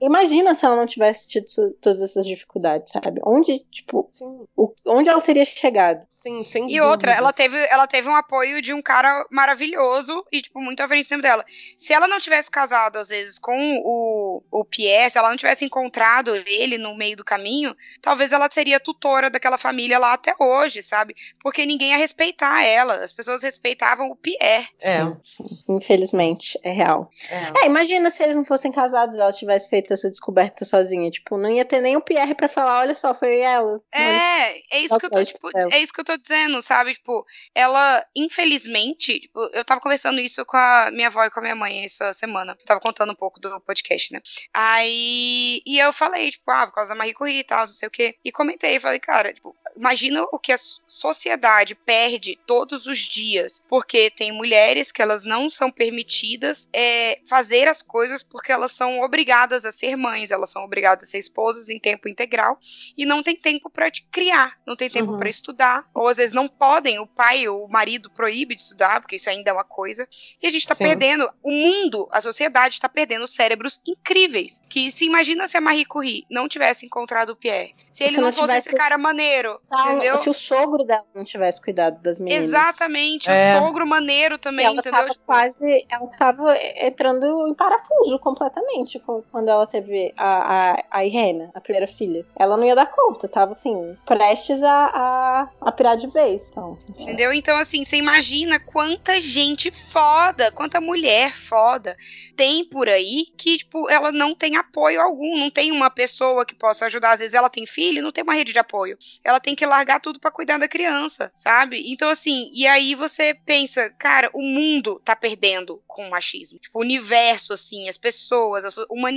[0.00, 1.46] Imagina se ela não tivesse tido
[1.80, 3.20] todas essas dificuldades, sabe?
[3.24, 4.10] Onde, tipo,
[4.56, 6.06] o, onde ela teria chegado?
[6.08, 10.42] Sim, sem E outra, ela teve, ela teve um apoio de um cara maravilhoso e,
[10.42, 11.44] tipo, muito à frente do tempo dela.
[11.76, 15.64] Se ela não tivesse casado, às vezes, com o, o Pierre, se ela não tivesse
[15.64, 20.82] encontrado ele no meio do caminho, talvez ela seria tutora daquela família lá até hoje,
[20.82, 21.14] sabe?
[21.42, 22.94] Porque ninguém ia respeitar ela.
[22.94, 24.68] As pessoas respeitavam o Pierre.
[24.80, 25.00] É.
[25.00, 25.44] Sim, sim.
[25.68, 27.10] Infelizmente, é real.
[27.30, 27.64] É.
[27.64, 31.10] é, imagina se eles não fossem casados e ela tivesse feito essa descoberta sozinha.
[31.10, 33.80] Tipo, não ia ter nem o Pierre pra falar, olha só, foi ela.
[33.92, 36.94] É, é isso que eu tô, tipo, é isso que eu tô dizendo, sabe?
[36.94, 41.42] Tipo, ela, infelizmente, tipo, eu tava conversando isso com a minha avó e com a
[41.42, 42.56] minha mãe essa semana.
[42.58, 44.20] Eu tava contando um pouco do podcast, né?
[44.52, 47.88] Aí, e eu falei, tipo, ah, por causa da Marie Curie e tal, não sei
[47.88, 48.16] o quê.
[48.24, 54.10] E comentei, falei, cara, tipo, imagina o que a sociedade perde todos os dias, porque
[54.10, 59.39] tem mulheres que elas não são permitidas é, fazer as coisas porque elas são obrigadas
[59.48, 62.58] a ser mães, elas são obrigadas a ser esposas em tempo integral
[62.96, 65.18] e não tem tempo para criar, não tem tempo uhum.
[65.18, 69.00] para estudar, ou às vezes não podem, o pai ou o marido proíbe de estudar,
[69.00, 70.06] porque isso ainda é uma coisa,
[70.42, 75.04] e a gente está perdendo, o mundo, a sociedade está perdendo cérebros incríveis, que se
[75.04, 78.32] imagina se a Marie Curie não tivesse encontrado o Pierre, se ele se não, não,
[78.32, 78.68] fosse tivesse...
[78.68, 80.18] esse cara maneiro, tá, entendeu?
[80.18, 82.48] Se o sogro dela não tivesse cuidado das meninas.
[82.48, 83.56] Exatamente, é.
[83.56, 84.98] o sogro maneiro também, ela entendeu?
[84.98, 85.24] Tava tipo...
[85.24, 88.98] quase, ela tava entrando em parafuso completamente
[89.30, 92.24] quando ela teve a, a, a Irena, a primeira filha.
[92.36, 96.48] Ela não ia dar conta, tava assim, prestes a, a, a pirar de vez.
[96.50, 97.32] Então, Entendeu?
[97.32, 101.96] Então, assim, você imagina quanta gente foda, quanta mulher foda
[102.36, 106.54] tem por aí que, tipo, ela não tem apoio algum, não tem uma pessoa que
[106.54, 107.12] possa ajudar.
[107.12, 108.98] Às vezes ela tem filho não tem uma rede de apoio.
[109.24, 111.92] Ela tem que largar tudo para cuidar da criança, sabe?
[111.92, 116.58] Então, assim, e aí você pensa, cara, o mundo tá perdendo com o machismo.
[116.58, 119.09] Tipo, o universo, assim, as pessoas, a humanidade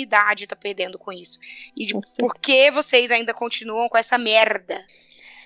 [0.48, 1.40] tá perdendo com isso.
[1.76, 4.84] E tipo, por que vocês ainda continuam com essa merda?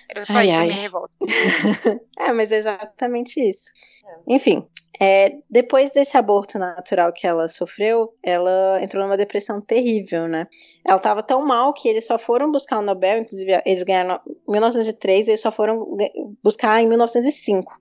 [0.08, 0.64] Era só ai, isso ai.
[0.64, 1.14] a minha revolta.
[2.18, 3.70] é, mas é exatamente isso.
[4.06, 4.34] É.
[4.34, 4.66] Enfim,
[5.00, 10.46] é, depois desse aborto natural que ela sofreu, ela entrou numa depressão terrível, né?
[10.86, 14.52] Ela estava tão mal que eles só foram buscar o Nobel, inclusive eles ganharam em
[14.52, 15.96] 1903, eles só foram
[16.42, 17.76] buscar em 1905.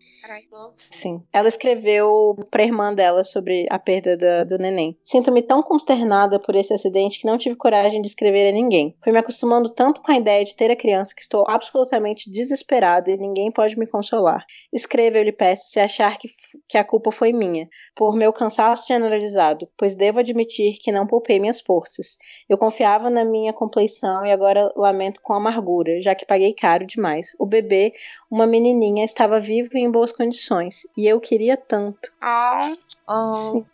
[0.76, 1.24] Sim.
[1.34, 4.98] Ela escreveu para a irmã dela sobre a perda da, do neném.
[5.04, 8.96] Sinto-me tão consternada por esse acidente que não tive coragem de escrever a ninguém.
[9.04, 13.10] Fui me acostumando tanto com a ideia de ter a criança que estou absolutamente desesperada
[13.10, 14.46] e ninguém pode me consolar.
[14.72, 16.30] Escreva, eu lhe peço, se achar que,
[16.68, 21.08] que a culpa culpa foi minha, por meu cansaço generalizado, pois devo admitir que não
[21.08, 22.18] poupei minhas forças.
[22.50, 27.36] Eu confiava na minha compleição e agora lamento com amargura, já que paguei caro demais.
[27.40, 27.94] O bebê,
[28.30, 32.12] uma menininha, estava vivo e em boas condições, e eu queria tanto.
[32.22, 32.76] Oh.
[33.10, 33.34] oh.
[33.34, 33.66] Sim.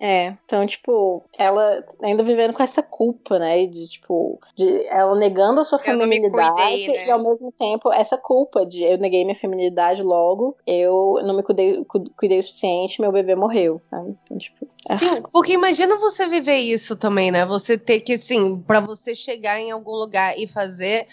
[0.00, 3.66] É, então, tipo, ela ainda vivendo com essa culpa, né?
[3.66, 7.06] De, tipo, de ela negando a sua eu feminilidade cuidei, né?
[7.06, 11.42] e ao mesmo tempo essa culpa de eu neguei minha feminilidade logo, eu não me
[11.42, 11.84] cuidei,
[12.16, 14.16] cuidei o suficiente, meu bebê morreu, sabe?
[14.24, 14.66] Então, tipo.
[14.88, 14.96] É.
[14.96, 17.46] Sim, porque imagina você viver isso também, né?
[17.46, 21.06] Você ter que, assim, para você chegar em algum lugar e fazer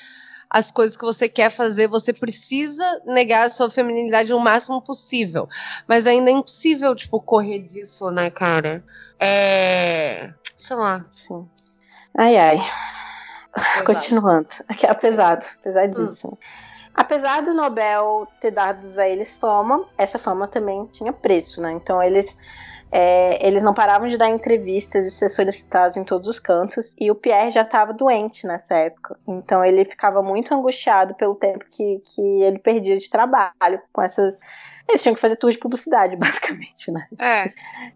[0.49, 5.47] as coisas que você quer fazer, você precisa negar a sua feminilidade o máximo possível.
[5.87, 8.83] Mas ainda é impossível, tipo, correr disso, né, cara?
[9.19, 10.33] É.
[10.55, 11.05] Sei lá.
[11.11, 11.47] Sim.
[12.17, 12.57] Ai, ai.
[13.53, 13.85] Pesado.
[13.85, 14.47] Continuando.
[14.67, 16.27] Aqui, apesar, apesar disso.
[16.27, 16.37] Hum.
[16.95, 21.71] Apesar do Nobel ter dado a eles fama, essa fama também tinha preço, né?
[21.71, 22.27] Então eles
[22.91, 26.95] é, eles não paravam de dar entrevistas e ser solicitados em todos os cantos.
[26.99, 29.17] E o Pierre já estava doente nessa época.
[29.27, 34.39] Então ele ficava muito angustiado pelo tempo que, que ele perdia de trabalho com essas
[34.89, 37.07] Eles tinham que fazer tour de publicidade, basicamente, né?
[37.17, 37.45] É.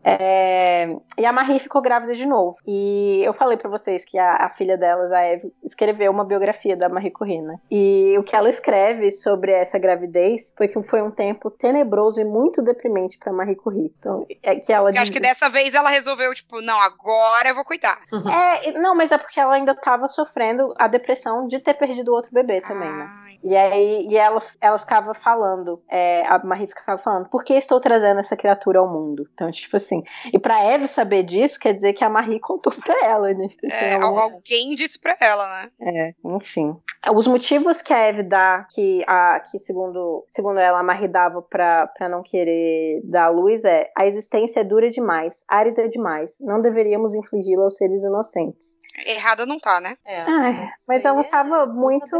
[0.03, 0.95] é...
[1.17, 2.57] E a Marie ficou grávida de novo.
[2.65, 6.75] E eu falei para vocês que a, a, filha delas, a Eve, escreveu uma biografia
[6.75, 7.57] da Marie Curie, né?
[7.69, 12.23] E o que ela escreve sobre essa gravidez foi que foi um tempo tenebroso e
[12.23, 13.93] muito deprimente para Marie Curie.
[13.97, 17.55] Então, é que ela eu acho que dessa vez ela resolveu, tipo, não, agora eu
[17.55, 17.99] vou cuidar.
[18.11, 18.29] Uhum.
[18.29, 22.15] É, não, mas é porque ela ainda tava sofrendo a depressão de ter perdido o
[22.15, 22.93] outro bebê também, ah.
[22.93, 23.22] né?
[23.43, 27.79] E aí e ela, ela ficava falando, é, a Marie ficava falando, por que estou
[27.79, 29.27] trazendo essa criatura ao mundo?
[29.33, 30.01] Então, tipo assim,
[30.31, 33.47] e pra Eve saber disso, quer dizer que a Marie contou pra ela, né?
[33.47, 35.69] Tipo assim, é, alguém disse pra ela, né?
[35.81, 36.79] É, enfim.
[37.13, 41.41] Os motivos que a Eve dá, que, a, que segundo, segundo ela, a Marie dava
[41.41, 46.37] pra, pra não querer dar a luz é a existência é dura demais, árida demais,
[46.39, 48.77] não deveríamos infligi-la aos seres inocentes.
[49.05, 49.97] Errada não tá, né?
[50.05, 52.15] É, ah, mas ela tava muito.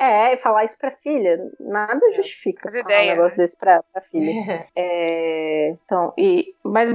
[0.00, 2.12] É, falar isso pra filha, nada é.
[2.12, 3.44] justifica As ideias, um negócio né?
[3.44, 4.32] desse pra, pra filha.
[4.76, 6.88] é, então, e, mas,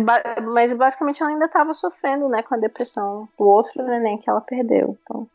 [0.44, 4.42] mas basicamente ela ainda tava sofrendo, né, com a depressão do outro neném que ela
[4.42, 4.98] perdeu.
[5.04, 5.28] Então,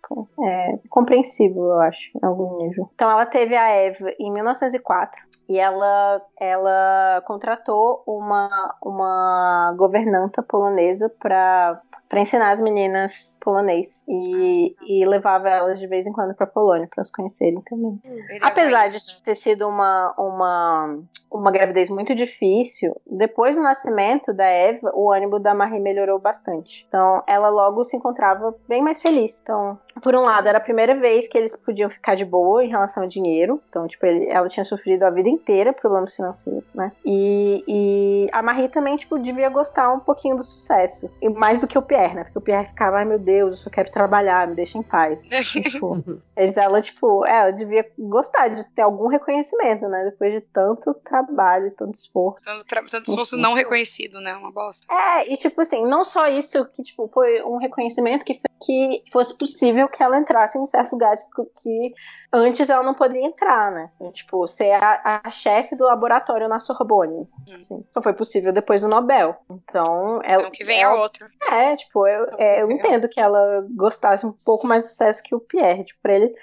[0.44, 2.90] é compreensível, eu acho, em algum nível.
[2.94, 11.08] Então, ela teve a Eva em 1904 e ela, ela contratou uma, uma governanta polonesa
[11.18, 11.82] para
[12.14, 17.02] ensinar as meninas polonês e, e levava elas de vez em quando para Polônia para
[17.02, 17.99] os conhecerem também.
[18.40, 20.98] Apesar de ter sido uma, uma,
[21.30, 26.84] uma gravidez muito difícil, depois do nascimento da Eva, o ânimo da Marie melhorou bastante.
[26.88, 29.40] Então, ela logo se encontrava bem mais feliz.
[29.42, 32.68] Então, por um lado, era a primeira vez que eles podiam ficar de boa em
[32.68, 33.60] relação ao dinheiro.
[33.68, 36.92] Então, tipo, ele, ela tinha sofrido a vida inteira problemas financeiros, né?
[37.04, 41.10] E, e a Marie também, tipo, devia gostar um pouquinho do sucesso.
[41.20, 42.24] E mais do que o Pierre, né?
[42.24, 45.22] Porque o Pierre ficava, ai meu Deus, eu só quero trabalhar, me deixa em paz.
[45.52, 46.02] tipo,
[46.36, 50.04] mas ela, tipo, é, ela devia gostar de ter algum reconhecimento, né?
[50.04, 52.42] Depois de tanto trabalho, tanto esforço.
[52.44, 54.34] Tanto, tanto esforço não reconhecido, né?
[54.34, 54.86] Uma bosta.
[54.92, 59.36] É, e tipo assim, não só isso, que, tipo, foi um reconhecimento que, que fosse
[59.36, 61.24] possível que ela entrasse em certos lugares
[61.62, 61.92] que,
[62.32, 63.90] antes ela não poderia entrar, né?
[64.12, 67.28] Tipo, ser a, a chefe do laboratório na Sorbonne.
[67.48, 67.56] Hum.
[67.60, 69.36] Assim, só foi possível depois do Nobel.
[69.50, 70.42] Então, ela.
[70.42, 71.30] Então que vem ela, a outra.
[71.50, 75.34] É, tipo, eu, é, eu entendo que ela gostasse um pouco mais de sucesso que
[75.34, 75.84] o Pierre.
[75.84, 76.34] Tipo, pra ele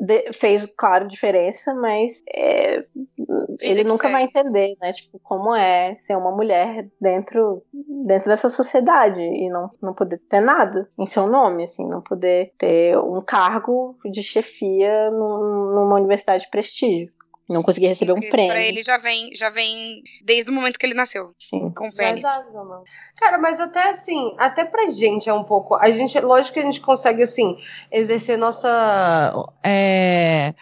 [0.00, 2.80] de, fez, claro, diferença, mas é,
[3.60, 4.92] ele nunca vai entender, né?
[4.92, 7.62] Tipo, como é ser uma mulher dentro,
[8.04, 12.52] dentro dessa sociedade e não, não poder ter nada em seu nome, assim, não poder
[12.58, 17.23] ter um cargo de chefia numa universidade de prestígio.
[17.48, 18.50] Não consegui receber um prêmio.
[18.50, 21.34] Pra ele já vem, já vem desde o momento que ele nasceu.
[21.38, 21.70] Sim.
[21.76, 22.24] Com pênis.
[23.16, 25.74] Cara, mas até assim, até pra gente é um pouco.
[25.74, 27.58] A gente, lógico que a gente consegue, assim,
[27.92, 29.34] exercer nossa.
[29.62, 30.54] É,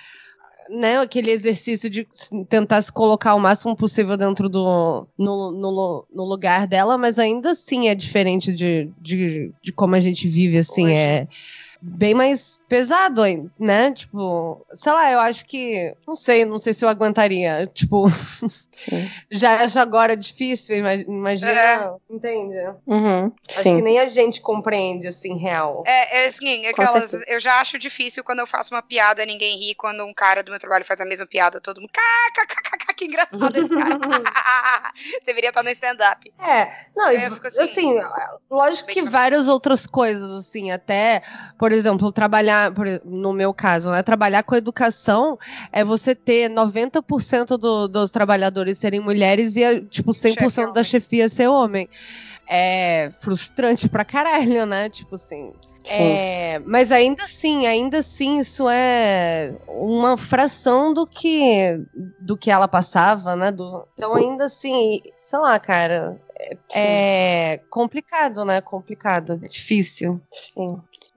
[0.71, 2.07] né, aquele exercício de
[2.49, 7.53] tentar se colocar o máximo possível dentro do no, no, no lugar dela, mas ainda
[7.53, 10.95] assim é diferente de, de, de como a gente vive, assim, Hoje.
[10.95, 11.29] é
[11.83, 13.23] bem mais pesado,
[13.59, 13.91] né?
[13.93, 15.95] Tipo, sei lá, eu acho que.
[16.07, 17.69] Não sei, não sei se eu aguentaria.
[17.75, 18.07] Tipo,
[19.31, 21.51] já acho agora difícil, imagina.
[21.51, 21.91] É.
[22.09, 22.57] Entende?
[22.87, 23.77] Uhum, acho sim.
[23.77, 25.83] que nem a gente compreende, assim, real.
[25.85, 27.13] É, é assim, aquelas.
[27.27, 29.75] Eu já acho difícil quando eu faço uma piada, ninguém ri.
[29.75, 31.91] Quando um cara do meu trabalho faz a mesma piada, todo mundo.
[32.97, 33.99] Que engraçado esse cara.
[35.27, 36.33] Deveria estar no stand-up.
[36.39, 38.01] É, não, assim, assim,
[38.51, 41.23] lógico que várias outras coisas, assim, até,
[41.59, 42.73] por exemplo, trabalhar,
[43.05, 44.03] no meu caso, né?
[44.03, 45.39] Trabalhar com educação
[45.73, 51.29] é você ter 90% do, dos trabalhadores serem mulheres e, tipo, 100% Chefe da chefia
[51.29, 51.89] ser homem
[52.55, 54.91] é frustrante pra caralho, né?
[54.91, 55.55] Tipo assim.
[55.89, 61.81] É, mas ainda assim, ainda assim, isso é uma fração do que
[62.21, 63.51] do que ela passava, né?
[63.51, 66.21] Do, então, ainda assim, sei lá, cara.
[66.75, 68.61] É, complicado, né?
[68.61, 70.21] Complicado, é difícil.
[70.31, 70.69] Sim.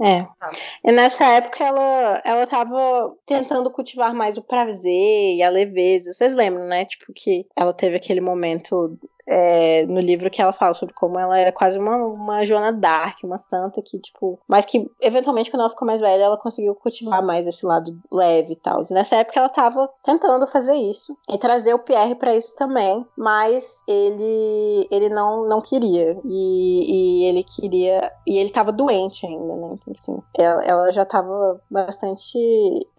[0.01, 0.23] É.
[0.39, 0.49] Tá.
[0.83, 6.11] E nessa época ela, ela tava tentando cultivar mais o prazer e a leveza.
[6.11, 6.85] Vocês lembram, né?
[6.85, 11.37] Tipo, que ela teve aquele momento é, no livro que ela fala sobre como ela
[11.37, 15.69] era quase uma, uma Joana Dark, uma santa que, tipo, mas que eventualmente quando ela
[15.69, 18.81] ficou mais velha, ela conseguiu cultivar mais esse lado leve e tal.
[18.81, 23.05] E nessa época ela tava tentando fazer isso e trazer o Pierre para isso também,
[23.17, 26.17] mas ele ele não, não queria.
[26.25, 28.11] E, e ele queria.
[28.27, 29.75] E ele tava doente ainda, né?
[29.87, 32.37] Então, assim, ela, ela já tava bastante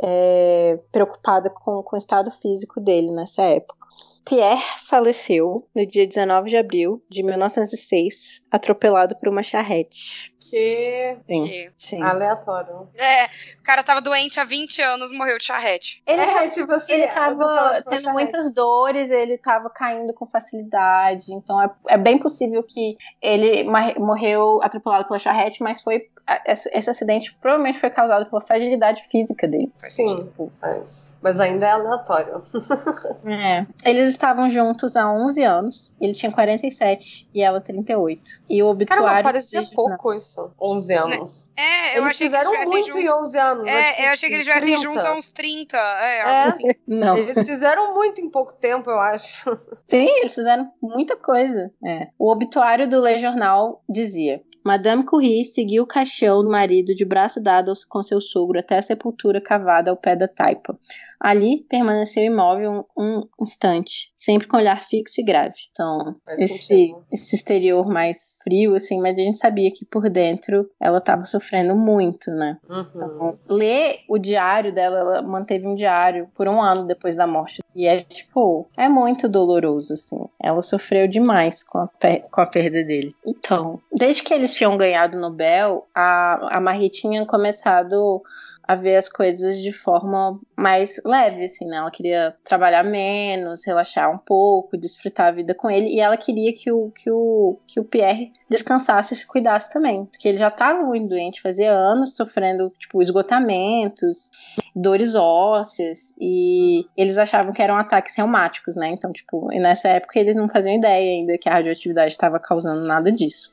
[0.00, 3.76] é, preocupada com, com o estado físico dele nessa época.
[4.24, 10.34] Pierre faleceu no dia 19 de abril de 1906, atropelado por uma charrete.
[10.50, 11.16] Que.
[11.26, 11.70] Sim.
[11.76, 12.02] Sim.
[12.02, 12.88] Aleatório.
[12.96, 13.26] É,
[13.58, 16.02] o cara tava doente há 20 anos, morreu de charrete.
[16.06, 18.12] Ele, É, tipo assim, ele é, tava tendo charrete.
[18.12, 21.32] muitas dores, ele tava caindo com facilidade.
[21.32, 23.64] Então é, é bem possível que ele
[23.98, 26.08] morreu atropelado pela charrete, mas foi.
[26.44, 29.72] Esse, acidente provavelmente foi causado pela fragilidade física dele.
[29.78, 30.28] Sim,
[30.60, 32.42] mas, mas ainda é aleatório.
[33.24, 33.64] É.
[33.88, 35.92] Eles estavam juntos há 11 anos.
[36.00, 38.42] Ele tinha 47 e ela 38.
[38.48, 39.04] E o obituário.
[39.04, 40.35] Caramba, parecia pouco isso.
[40.60, 41.52] 11 anos.
[41.56, 43.20] É, eu Eles achei fizeram que eles muito em juntos.
[43.26, 43.64] 11 anos.
[43.64, 43.72] né?
[43.80, 44.82] É, Tipo, eu achei que eles estivessem 30.
[44.92, 45.76] juntos há uns 30.
[45.78, 46.42] É, É.
[46.44, 46.62] assim.
[46.86, 47.16] Não.
[47.16, 49.56] Eles fizeram muito em pouco tempo, eu acho.
[49.86, 51.70] Sim, eles fizeram muita coisa.
[51.84, 52.08] É.
[52.18, 57.40] O obituário do Le Jornal dizia: Madame Curie seguiu o caixão do marido de braço
[57.40, 60.76] dado com seu sogro até a sepultura cavada ao pé da taipa.
[61.20, 65.54] Ali permaneceu imóvel um, um instante, sempre com olhar fixo e grave.
[65.70, 70.98] Então, esse, esse exterior mais frio, assim, mas a gente sabia que por dentro ela
[70.98, 72.58] estava sofrendo muito, né?
[72.68, 72.86] Uhum.
[72.88, 77.62] Então, ler o diário dela, ela manteve um diário por um ano depois da morte.
[77.74, 80.18] E é, tipo, é muito doloroso, assim.
[80.42, 81.90] Ela sofreu demais com a,
[82.30, 83.14] com a perda dele.
[83.24, 88.22] Então, desde que eles tinham ganhado o Nobel, a, a Marie tinha começado
[88.66, 91.76] a ver as coisas de forma mais leve, assim, né?
[91.76, 96.52] Ela queria trabalhar menos, relaxar um pouco, desfrutar a vida com ele, e ela queria
[96.52, 100.48] que o, que o, que o Pierre descansasse e se cuidasse também, porque ele já
[100.48, 104.30] estava muito doente, fazia anos sofrendo, tipo, esgotamentos,
[104.74, 108.88] dores ósseas, e eles achavam que eram ataques reumáticos, né?
[108.88, 113.12] Então, tipo, nessa época eles não faziam ideia ainda que a radioatividade estava causando nada
[113.12, 113.52] disso.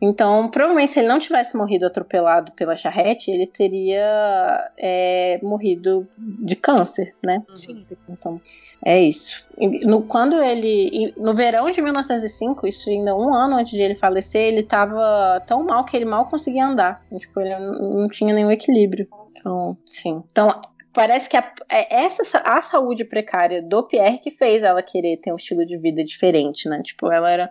[0.00, 6.54] Então, provavelmente, se ele não tivesse morrido atropelado pela charrete, ele teria é, morrido de
[6.54, 7.42] câncer, né?
[7.54, 7.86] Sim.
[8.08, 8.40] Então,
[8.84, 9.46] é isso.
[9.84, 11.14] No, quando ele.
[11.16, 15.64] No verão de 1905, isso ainda um ano antes de ele falecer, ele tava tão
[15.64, 17.02] mal que ele mal conseguia andar.
[17.18, 19.08] Tipo, ele não tinha nenhum equilíbrio.
[19.38, 20.22] Então, sim.
[20.30, 20.60] Então,
[20.92, 25.16] parece que a, é essa sa- a saúde precária do Pierre que fez ela querer
[25.18, 26.82] ter um estilo de vida diferente, né?
[26.82, 27.50] Tipo, ela era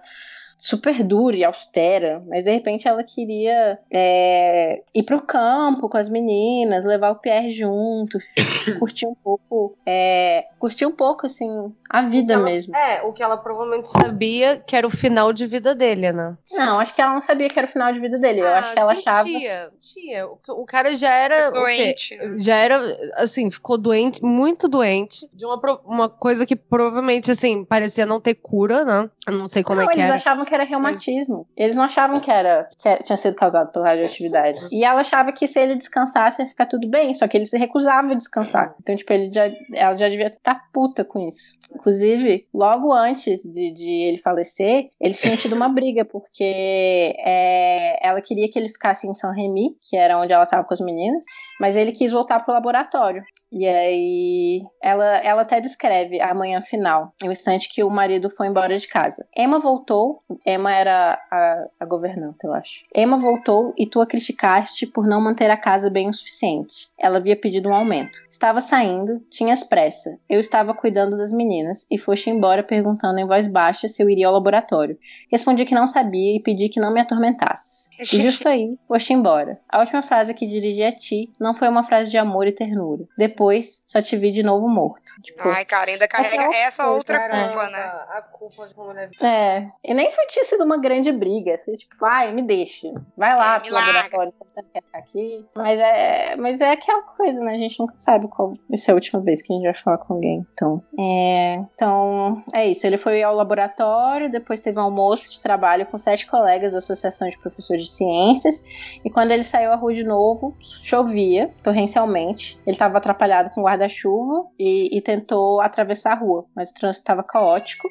[0.57, 6.09] super dura e austera, mas de repente ela queria é, ir pro campo com as
[6.09, 8.17] meninas, levar o Pierre junto,
[8.79, 12.75] curtir um pouco, é, curtir um pouco assim a vida Ela- mesmo.
[12.75, 16.37] É, o que ela provavelmente sabia que era o final de vida dele, né?
[16.51, 18.41] Não, acho que ela não sabia que era o final de vida dele.
[18.41, 19.29] Eu acho que ela sim, achava.
[19.29, 21.51] Tia, tia, o, o cara já era.
[21.51, 22.15] Doente.
[22.15, 22.35] né?
[22.39, 22.77] Já era,
[23.15, 28.35] assim, ficou doente, muito doente, de uma, uma coisa que provavelmente, assim, parecia não ter
[28.35, 29.09] cura, né?
[29.27, 30.15] Eu não sei como não, é que eles era.
[30.15, 31.47] achavam que era reumatismo.
[31.57, 34.59] Eles não achavam que era, que era- tinha sido causado pela radioatividade.
[34.71, 37.57] E ela achava que se ele descansasse ia ficar tudo bem, só que ele se
[37.57, 38.75] recusava a descansar.
[38.81, 41.55] Então, tipo, ele já, ela já devia estar puta com isso.
[41.73, 48.21] Inclusive, logo antes de, de ele falecer, eles tinham tido uma briga, porque é, ela
[48.21, 51.23] queria que ele ficasse em São Remy, que era onde ela estava com as meninas,
[51.59, 53.23] mas ele quis voltar pro laboratório.
[53.51, 58.47] E aí ela, ela até descreve a manhã final, o instante que o marido foi
[58.47, 59.25] embora de casa.
[59.37, 62.83] Emma voltou, Emma era a, a governanta, eu acho.
[62.95, 66.89] Emma voltou e tu a criticaste por não manter a casa bem o suficiente.
[66.97, 68.19] Ela havia pedido um aumento.
[68.29, 70.17] Estava saindo, tinhas pressa.
[70.29, 74.27] Eu estava cuidando das meninas e foste embora perguntando em voz baixa se eu iria
[74.27, 74.97] ao laboratório.
[75.31, 77.85] Respondi que não sabia e pedi que não me atormentasse.
[77.99, 79.59] E justo aí, foste embora.
[79.69, 83.05] A última frase que dirigi a ti não foi uma frase de amor e ternura.
[83.17, 85.13] Depois, só te vi de novo morto.
[85.23, 87.79] Tipo, Ai, cara, ainda carrega essa outra culpa, né?
[88.09, 89.09] A culpa de uma mulher.
[89.21, 91.55] É, e nem foi tinha sido uma grande briga.
[91.55, 92.91] Assim, tipo, vai, me deixa.
[93.17, 95.45] Vai lá É, pro laboratório, você quer ficar aqui.
[95.55, 97.53] Mas é, mas é aquela coisa, né?
[97.53, 99.97] A gente nunca sabe qual vai ser a última vez que a gente vai falar
[99.99, 100.45] com alguém.
[100.53, 102.85] Então, é, então, é isso.
[102.85, 107.27] Ele foi ao laboratório, depois teve um almoço de trabalho com sete colegas da Associação
[107.27, 108.63] de Professores de Ciências.
[109.03, 112.57] E quando ele saiu à rua de novo, chovia torrencialmente.
[112.65, 117.23] Ele estava atrapalhado com guarda-chuva e, e tentou atravessar a rua, mas o trânsito estava
[117.23, 117.87] caótico.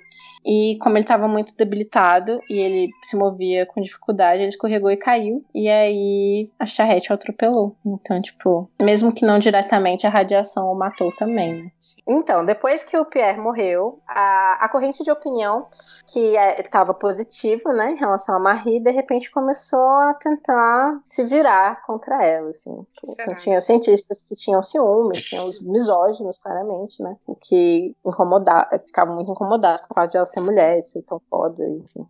[0.47, 4.97] E como ele estava muito debilitado e ele se movia com dificuldade, ele escorregou e
[4.97, 5.45] caiu.
[5.55, 7.75] E aí a charrete o atropelou.
[7.85, 11.71] Então, tipo, mesmo que não diretamente, a radiação o matou também, né?
[12.07, 15.67] Então, depois que o Pierre morreu, a, a corrente de opinião
[16.07, 21.83] que estava positiva, né, em relação a Marie, de repente começou a tentar se virar
[21.83, 22.87] contra ela, assim.
[23.03, 28.69] Então, tinha os cientistas que tinham ciúmes, tinham os misóginos, claramente, né, o que incomodava,
[28.79, 32.07] ficavam muito incomodados com o fato de ela ser mulher, ser tão foda, enfim.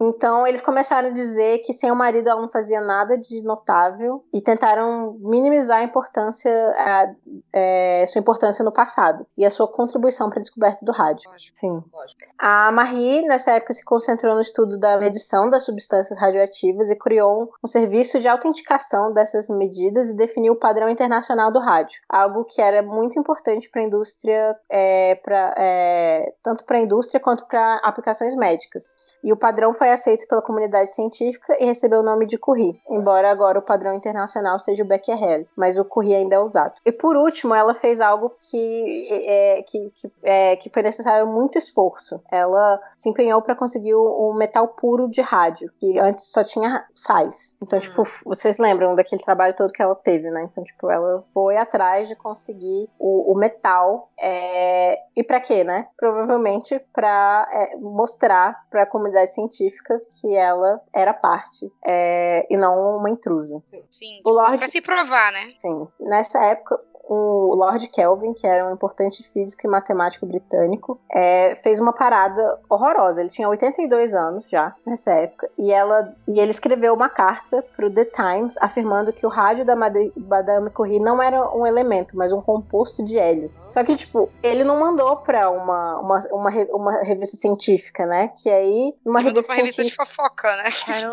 [0.00, 4.24] Então eles começaram a dizer que sem o marido ela não fazia nada de notável
[4.32, 7.12] e tentaram minimizar a importância, a,
[7.52, 11.30] é, sua importância no passado e a sua contribuição para a descoberta do rádio.
[11.30, 11.58] Lógico.
[11.58, 11.84] Sim.
[11.92, 12.20] Lógico.
[12.38, 17.52] A Marie nessa época se concentrou no estudo da medição das substâncias radioativas e criou
[17.62, 22.62] um serviço de autenticação dessas medidas e definiu o padrão internacional do rádio, algo que
[22.62, 27.76] era muito importante para a indústria, é, pra, é, tanto para a indústria quanto para
[27.82, 29.18] aplicações médicas.
[29.22, 33.30] E o padrão foi aceito pela comunidade científica e recebeu o nome de Curie, embora
[33.30, 36.74] agora o padrão internacional seja o Becquerel, mas o Curie ainda é usado.
[36.84, 41.58] E por último, ela fez algo que, é, que, que, é, que foi necessário muito
[41.58, 42.22] esforço.
[42.30, 46.84] Ela se empenhou para conseguir o, o, metal puro de rádio, que antes só tinha
[46.94, 47.56] sais.
[47.62, 47.82] Então, hum.
[47.82, 50.46] tipo, vocês lembram daquele trabalho todo que ela teve, né?
[50.50, 54.10] Então, tipo, ela foi atrás de conseguir o, o metal.
[54.20, 54.98] É...
[55.16, 55.86] E para quê, né?
[55.96, 62.96] Provavelmente para é, mostrar para a comunidade científica que ela era parte é, e não
[62.96, 63.62] uma intrusa.
[63.90, 64.58] Sim, o Lord...
[64.58, 65.54] pra se provar, né?
[65.58, 65.88] Sim.
[66.00, 71.80] Nessa época, o Lord Kelvin, que era um importante físico e matemático britânico, é, fez
[71.80, 73.20] uma parada horrorosa.
[73.20, 77.86] Ele tinha 82 anos já nessa época e ela e ele escreveu uma carta para
[77.86, 82.32] o The Times afirmando que o rádio da Madame Curie não era um elemento, mas
[82.32, 83.50] um composto de hélio.
[83.68, 88.28] Só que tipo ele não mandou para uma, uma, uma, uma, revista científica, né?
[88.40, 90.64] Que aí uma ele revista, mandou revista de fofoca, né?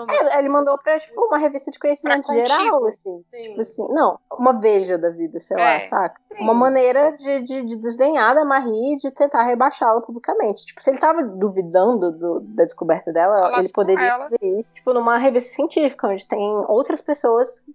[0.09, 3.23] É, ele mandou para tipo uma revista de conhecimento geral, assim.
[3.31, 5.86] Tipo assim, não, uma veja da vida, sei é.
[5.87, 6.19] Saca?
[6.35, 6.43] Sim.
[6.43, 10.65] Uma maneira de, de, de, desdenhar da Marie e de tentar rebaixá-la publicamente.
[10.65, 14.29] Tipo, se ele tava duvidando do, da descoberta dela, ele poderia ela.
[14.29, 17.65] fazer isso, tipo, numa revista científica, onde tem outras pessoas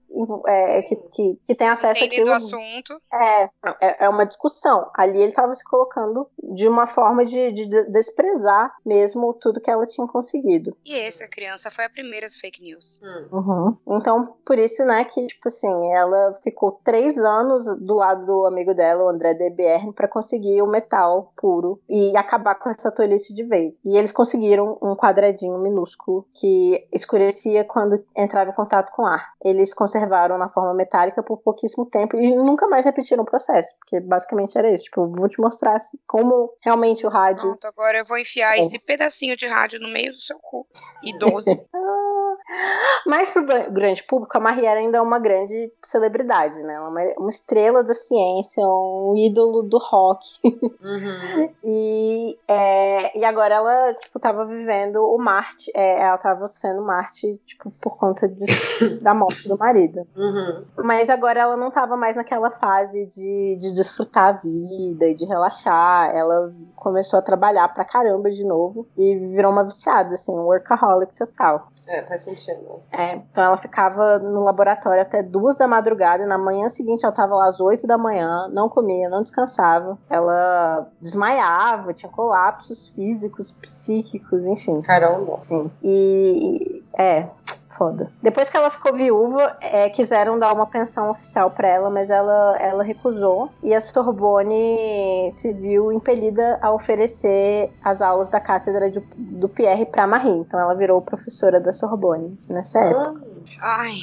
[0.47, 2.27] é, que, que, que têm acesso àquilo.
[2.27, 3.01] do assunto.
[3.13, 3.45] É,
[3.81, 4.91] é, é, uma discussão.
[4.95, 9.87] Ali ele tava se colocando de uma forma de, de desprezar mesmo tudo que ela
[9.87, 10.77] tinha conseguido.
[10.85, 13.01] E essa criança foi a primeira das fake news.
[13.03, 13.29] Hum.
[13.33, 13.77] Uhum.
[13.97, 18.75] Então, por isso, né, que, tipo assim, ela ficou três anos do lado do amigo
[18.75, 23.45] dela, o André DBR, para conseguir o metal puro e acabar com essa tolice de
[23.45, 23.79] vez.
[23.85, 29.33] E eles conseguiram um quadradinho minúsculo que escurecia quando entrava em contato com ar.
[29.45, 34.01] Eles conservaram na forma metálica por pouquíssimo tempo e nunca mais repetiram o processo, porque
[34.01, 34.85] basicamente era isso.
[34.85, 35.77] Tipo, vou te mostrar
[36.07, 37.43] como realmente o rádio.
[37.43, 38.61] Pronto, agora eu vou enfiar é.
[38.61, 40.67] esse pedacinho de rádio no meio do seu cu.
[41.03, 41.47] Idoso.
[43.07, 46.79] Mas pro grande público, a Marielle ainda é uma grande celebridade, né?
[46.81, 50.27] Uma, uma estrela da ciência, um ídolo do rock.
[50.45, 51.51] Uhum.
[51.65, 55.71] e, é, e agora ela, tipo, tava vivendo o Marte.
[55.75, 58.47] É, ela tava sendo Marte, tipo, por conta de,
[59.01, 60.07] da morte do marido.
[60.17, 60.65] Uhum.
[60.85, 65.25] Mas agora ela não tava mais naquela fase de, de desfrutar a vida e de
[65.25, 66.11] relaxar.
[66.15, 71.15] Ela começou a trabalhar pra caramba de novo e virou uma viciada, assim, um workaholic
[71.15, 71.69] total.
[71.87, 72.83] É, faz sentido.
[72.93, 77.15] É, então ela ficava no laboratório até duas da madrugada e na manhã seguinte ela
[77.15, 79.99] tava lá às oito da manhã, não comia, não descansava.
[80.09, 84.81] Ela desmaiava, tinha colapsos físicos, psíquicos, enfim.
[84.83, 85.39] Caramba.
[85.43, 85.71] Sim.
[85.83, 87.27] E, é,
[87.73, 88.11] foda.
[88.23, 92.57] Depois que ela ficou viúva, é, quiseram dar uma pensão oficial para ela, mas ela,
[92.59, 93.51] ela recusou.
[93.63, 99.87] E a Sorbonne se viu impelida a oferecer as aulas da cátedra de, do Pierre
[99.87, 100.31] para Marie.
[100.31, 102.85] Então ela virou professora da Sorbonne nessa ah.
[102.85, 103.33] época.
[103.61, 103.95] Ai,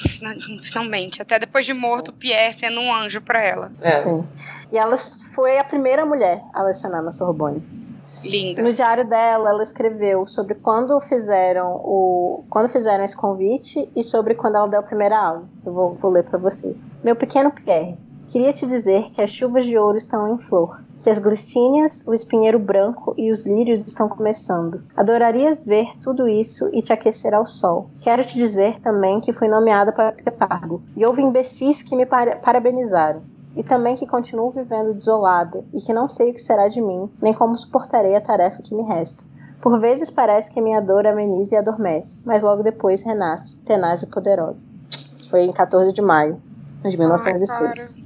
[0.61, 1.21] finalmente.
[1.21, 3.71] Até depois de morto, Pierre sendo um anjo para ela.
[3.81, 3.97] É.
[3.97, 4.27] Sim.
[4.71, 7.63] E ela foi a primeira mulher a lecionar na Sorbonne.
[8.25, 8.61] Linda.
[8.61, 14.35] No diário dela, ela escreveu sobre quando fizeram o quando fizeram esse convite e sobre
[14.35, 15.43] quando ela deu a primeira aula.
[15.65, 16.83] Eu vou, vou ler para vocês.
[17.03, 17.97] Meu pequeno Pierre,
[18.27, 22.13] queria te dizer que as chuvas de ouro estão em flor, que as glicínias, o
[22.13, 24.83] espinheiro branco e os lírios estão começando.
[24.95, 27.89] Adorarias ver tudo isso e te aquecer ao sol.
[28.01, 33.21] Quero te dizer também que fui nomeada para Prepargo, e houve imbecis que me parabenizaram
[33.55, 37.11] e também que continuo vivendo desolada e que não sei o que será de mim,
[37.21, 39.23] nem como suportarei a tarefa que me resta.
[39.61, 44.07] Por vezes parece que minha dor ameniza e adormece, mas logo depois renasce, tenaz e
[44.07, 44.65] poderosa.
[45.15, 46.41] Isso foi em 14 de maio
[46.83, 48.05] de 1906.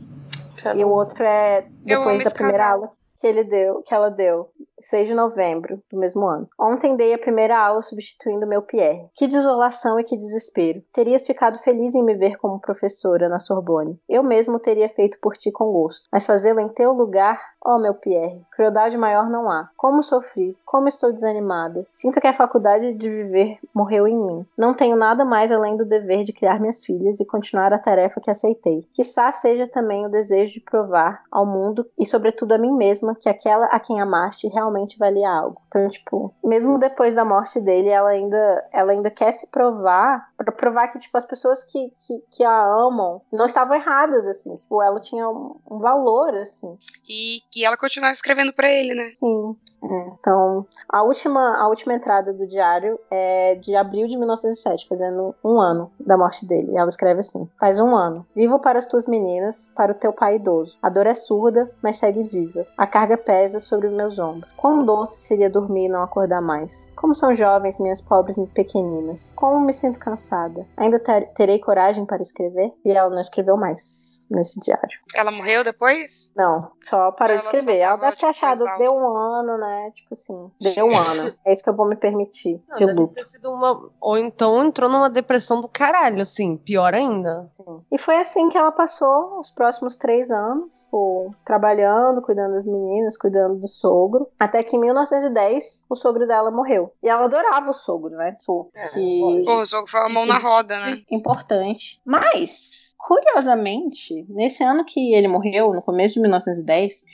[0.66, 4.50] Ai, e o outro é depois da primeira aula que ele deu, que ela deu,
[4.84, 6.48] 6 de novembro do mesmo ano.
[6.60, 9.08] Ontem dei a primeira aula substituindo meu Pierre.
[9.16, 10.82] Que desolação e que desespero.
[10.94, 14.00] Terias ficado feliz em me ver como professora na Sorbonne.
[14.08, 17.94] Eu mesmo teria feito por ti com gosto, mas fazê-lo em teu lugar, Oh, meu
[17.94, 19.70] Pierre, crueldade maior não há.
[19.78, 21.88] Como sofri, como estou desanimada.
[21.94, 24.46] Sinto que a faculdade de viver morreu em mim.
[24.58, 28.20] Não tenho nada mais além do dever de criar minhas filhas e continuar a tarefa
[28.20, 28.86] que aceitei.
[28.92, 33.30] Quizá seja também o desejo de provar ao mundo e, sobretudo, a mim mesma que
[33.30, 35.62] aquela a quem amaste realmente valia algo.
[35.68, 40.52] Então, tipo, mesmo depois da morte dele, ela ainda, ela ainda quer se provar para
[40.52, 44.56] provar que, tipo, as pessoas que, que, que, a amam não estavam erradas, assim.
[44.58, 46.78] Tipo, ela tinha um, um valor, assim.
[47.08, 49.12] E que ela continuava escrevendo para ele, né?
[49.14, 49.56] Sim.
[49.84, 50.12] É.
[50.20, 55.60] Então, a última, a última entrada do diário é de abril de 1907, fazendo um
[55.60, 56.72] ano da morte dele.
[56.72, 58.26] E ela escreve assim: Faz um ano.
[58.36, 60.78] Vivo para as tuas meninas, para o teu pai idoso.
[60.82, 62.66] A dor é surda, mas segue viva.
[62.78, 64.50] A carga pesa sobre meus ombros.
[64.58, 66.92] Quão doce seria dormir e não acordar mais.
[66.96, 69.34] Como são jovens minhas pobres pequeninas.
[69.36, 70.66] Como me sinto cansada.
[70.78, 72.74] Ainda ter, terei coragem para escrever?
[72.86, 74.98] E ela não escreveu mais nesse diário.
[75.16, 76.32] Ela morreu depois?
[76.36, 77.78] Não, só parou de escrever.
[77.78, 79.92] Ela deve ter achado, deu um ano, né?
[79.96, 81.34] Tipo assim, deu um ano.
[81.46, 82.62] É isso que eu vou me permitir.
[82.70, 83.22] Não, de luto.
[83.46, 83.90] Uma...
[84.00, 87.50] Ou então entrou numa depressão do caralho, assim, pior ainda.
[87.54, 87.82] Sim.
[87.92, 93.18] E foi assim que ela passou os próximos três anos, tipo, trabalhando, cuidando das meninas,
[93.18, 94.28] cuidando do sogro.
[94.40, 96.92] Até que em 1910 o sogro dela morreu.
[97.02, 98.34] E ela adorava o sogro, né?
[98.34, 99.44] Tipo, é, que...
[99.46, 101.02] Pô, o sogro foi a mão na roda, né?
[101.10, 102.02] Importante.
[102.06, 107.06] Mas, curiosamente, nesse ano que ele morreu, no começo de 1910,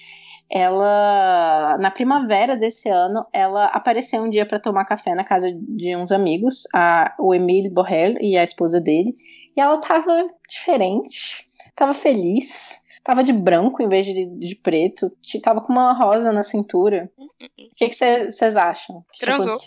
[0.49, 5.95] ela na primavera desse ano ela apareceu um dia para tomar café na casa de
[5.95, 9.13] uns amigos a, o Emile Borrell e a esposa dele
[9.55, 15.62] e ela tava diferente tava feliz tava de branco em vez de, de preto tava
[15.62, 19.58] com uma rosa na cintura o que vocês acham Transou.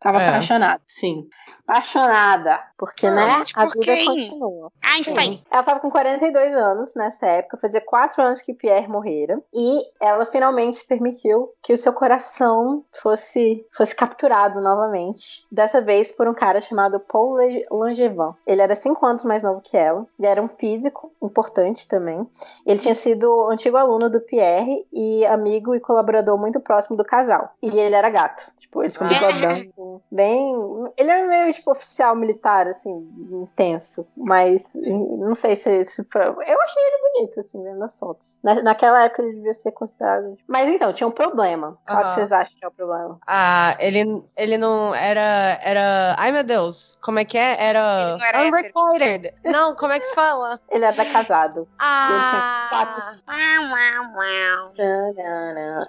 [0.00, 0.28] tava é.
[0.28, 1.28] apaixonada sim
[1.72, 2.60] apaixonada.
[2.76, 4.06] Porque, não, né, a vida quem?
[4.06, 4.72] continua.
[4.82, 5.32] Einstein.
[5.34, 5.42] Sim.
[5.50, 9.40] Ela tava com 42 anos nessa época, fazia 4 anos que Pierre morrera.
[9.54, 15.44] E ela finalmente permitiu que o seu coração fosse, fosse capturado novamente.
[15.50, 17.38] Dessa vez por um cara chamado Paul
[17.70, 18.34] Langevin.
[18.46, 20.06] Ele era 5 anos mais novo que ela.
[20.18, 22.26] Ele era um físico importante também.
[22.66, 27.54] Ele tinha sido antigo aluno do Pierre e amigo e colaborador muito próximo do casal.
[27.62, 28.52] E ele era gato.
[28.58, 30.02] Tipo, ele tinha um bigodão.
[30.10, 30.54] Bem.
[30.96, 34.06] Ele era meio tipo, oficial militar, assim, intenso.
[34.16, 36.02] Mas não sei se, se.
[36.02, 38.38] Eu achei ele bonito, assim, vendo as fotos.
[38.42, 40.36] Na, naquela época ele devia ser considerado.
[40.46, 41.78] Mas então, tinha um problema.
[41.86, 43.18] Qual que vocês acham que é o problema?
[43.26, 45.58] Ah, ele, ele não era.
[45.62, 46.14] era.
[46.18, 47.56] Ai meu Deus, como é que é?
[47.62, 48.02] Era.
[48.02, 49.34] Ele não era Unrecorded.
[49.44, 50.60] Não, como é que fala?
[50.70, 51.68] ele era casado.
[51.78, 52.68] Ah.
[52.72, 52.82] E ele tinha
[53.22, 53.22] quatro.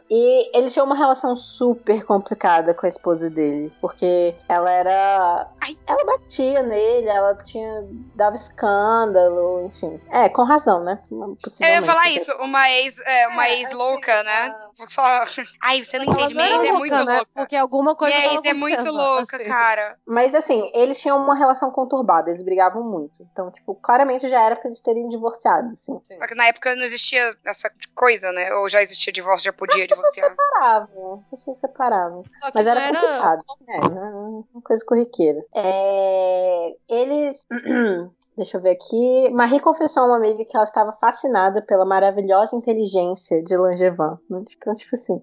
[0.10, 3.72] E ele tinha uma relação super complicada com a esposa dele.
[3.82, 5.48] Porque ela era.
[5.88, 7.84] Ela batia nele, ela tinha.
[8.16, 10.00] dava escândalo, enfim.
[10.12, 11.00] É, com razão, né?
[11.12, 14.56] Eu ia falar isso, uma ex, é, uma é, ex louca, né?
[14.88, 15.04] Só...
[15.62, 17.18] Ai, você não entende, ex é muito né?
[17.18, 17.30] louca.
[17.34, 18.16] Porque alguma coisa.
[18.16, 19.46] Ex é muito louca, assim.
[19.46, 19.98] cara.
[20.06, 23.28] Mas assim, eles tinham uma relação conturbada, eles brigavam muito.
[23.32, 26.00] Então, tipo, claramente já era pra eles terem divorciado, assim.
[26.18, 28.54] Porque na época não existia essa coisa, né?
[28.56, 30.26] Ou já existia divórcio, já podia divorciar.
[30.26, 32.24] As pessoas separavam, as pessoas separavam.
[32.54, 33.44] Mas era, era complicado.
[33.68, 35.46] É, uma coisa corriqueira.
[35.56, 37.46] É, eles.
[38.36, 39.30] Deixa eu ver aqui.
[39.30, 44.18] Marie confessou a uma amiga que ela estava fascinada pela maravilhosa inteligência de Langevin.
[44.32, 45.22] Então, tipo assim.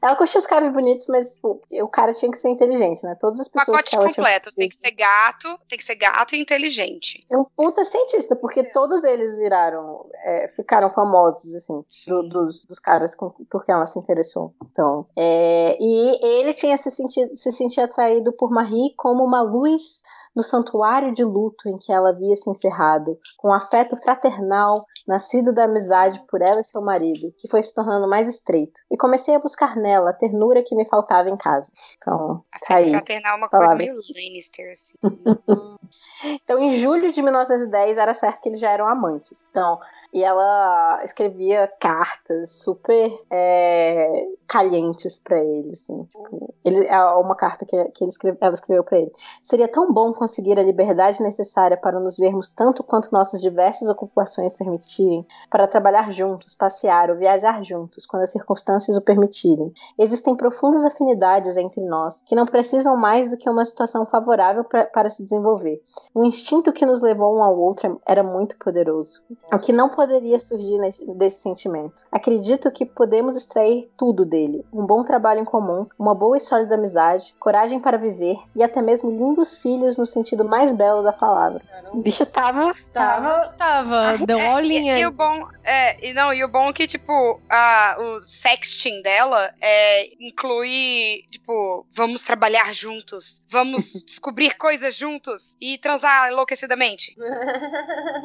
[0.00, 3.16] Ela curtia os caras bonitos, mas tipo, o cara tinha que ser inteligente, né?
[3.18, 4.54] Todas as pessoas Pacote que ela completo.
[4.54, 7.26] Tem que ser gato, tem que ser gato e inteligente.
[7.30, 12.78] É um puta cientista, porque todos eles viraram, é, ficaram famosos, assim, do, dos, dos
[12.78, 14.54] caras com, porque ela se interessou.
[14.70, 20.02] Então, é, e ele tinha se sentido, se sentia atraído por Marie como uma luz
[20.38, 25.52] no santuário de luto em que ela havia se encerrado, com um afeto fraternal nascido
[25.52, 28.80] da amizade por ela e seu marido, que foi se tornando mais estreito.
[28.88, 31.72] E comecei a buscar nela a ternura que me faltava em casa.
[31.96, 32.90] Então, tá aí.
[32.90, 34.94] Fraternal é uma coisa meio Lannister, assim.
[36.40, 39.44] então, em julho de 1910, era certo que eles já eram amantes.
[39.50, 39.80] Então,
[40.12, 46.04] e ela escrevia cartas super é, calientes para ele, assim.
[46.04, 49.12] Tipo, ele, é uma carta que, que ele escreve, ela escreveu para ele.
[49.42, 54.54] Seria tão bom conseguir a liberdade necessária para nos vermos tanto quanto nossas diversas ocupações
[54.54, 59.72] permitirem, para trabalhar juntos, passear ou viajar juntos, quando as circunstâncias o permitirem.
[59.98, 64.84] Existem profundas afinidades entre nós, que não precisam mais do que uma situação favorável pra,
[64.84, 65.80] para se desenvolver.
[66.14, 69.22] O instinto que nos levou um ao outro era muito poderoso.
[69.50, 70.78] O que não poderia surgir
[71.16, 72.04] desse sentimento?
[72.12, 76.74] Acredito que podemos extrair tudo dele: um bom trabalho em comum, uma boa e sólida
[76.74, 81.62] amizade, coragem para viver e até mesmo lindos filhos nos sentido mais belo da palavra.
[81.92, 82.74] O bicho tava.
[82.92, 84.18] Tava, tava.
[84.26, 84.98] Deu É, aulinha.
[84.98, 88.20] E, e o bom, é, e não, e o bom é que, tipo, a, o
[88.20, 97.14] sexting dela é, inclui, tipo, vamos trabalhar juntos, vamos descobrir coisas juntos e transar enlouquecidamente.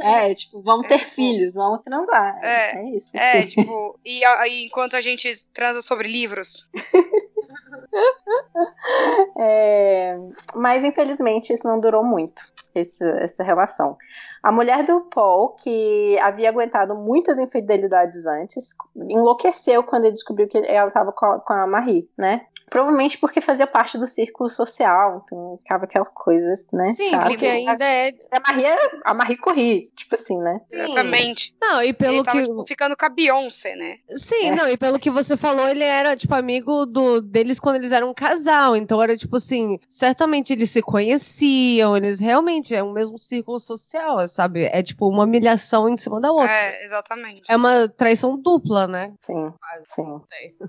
[0.02, 2.38] É, tipo, vamos ter filhos, vamos transar.
[2.44, 3.10] É, É isso.
[3.14, 6.68] É, tipo, e, a- e enquanto a gente transa sobre livros.
[9.38, 10.18] É,
[10.56, 12.42] mas infelizmente isso não durou muito,
[12.76, 13.98] esse- essa relação.
[14.42, 20.58] A mulher do Paul, que havia aguentado muitas infidelidades antes, enlouqueceu quando ele descobriu que
[20.68, 22.46] ela estava com, a- Marie, né?
[22.74, 26.86] Provavelmente porque fazia parte do círculo social, então ficava aquela coisa, né?
[26.96, 27.28] Sim, chata.
[27.28, 28.12] porque ainda é.
[28.32, 30.60] A Marie, era- a Marie corria, tipo assim, né?
[30.72, 31.56] Exatamente.
[31.62, 32.48] Não, e pelo Ele tava, que.
[32.48, 33.98] tipo, ficando com a Beyoncé, né?
[34.10, 34.56] Sim, É.
[34.56, 38.10] não, e pelo que você falou, ele era, tipo, amigo do, deles quando eles eram
[38.10, 38.76] um casal.
[38.76, 44.28] Então era, tipo assim, certamente eles se conheciam, eles realmente é o mesmo círculo social,
[44.28, 44.64] sabe?
[44.74, 46.52] É tipo uma humilhação em cima da outra.
[46.52, 47.44] É, exatamente.
[47.48, 49.14] É uma traição dupla, né?
[49.22, 49.54] Sim,
[49.84, 50.22] sim.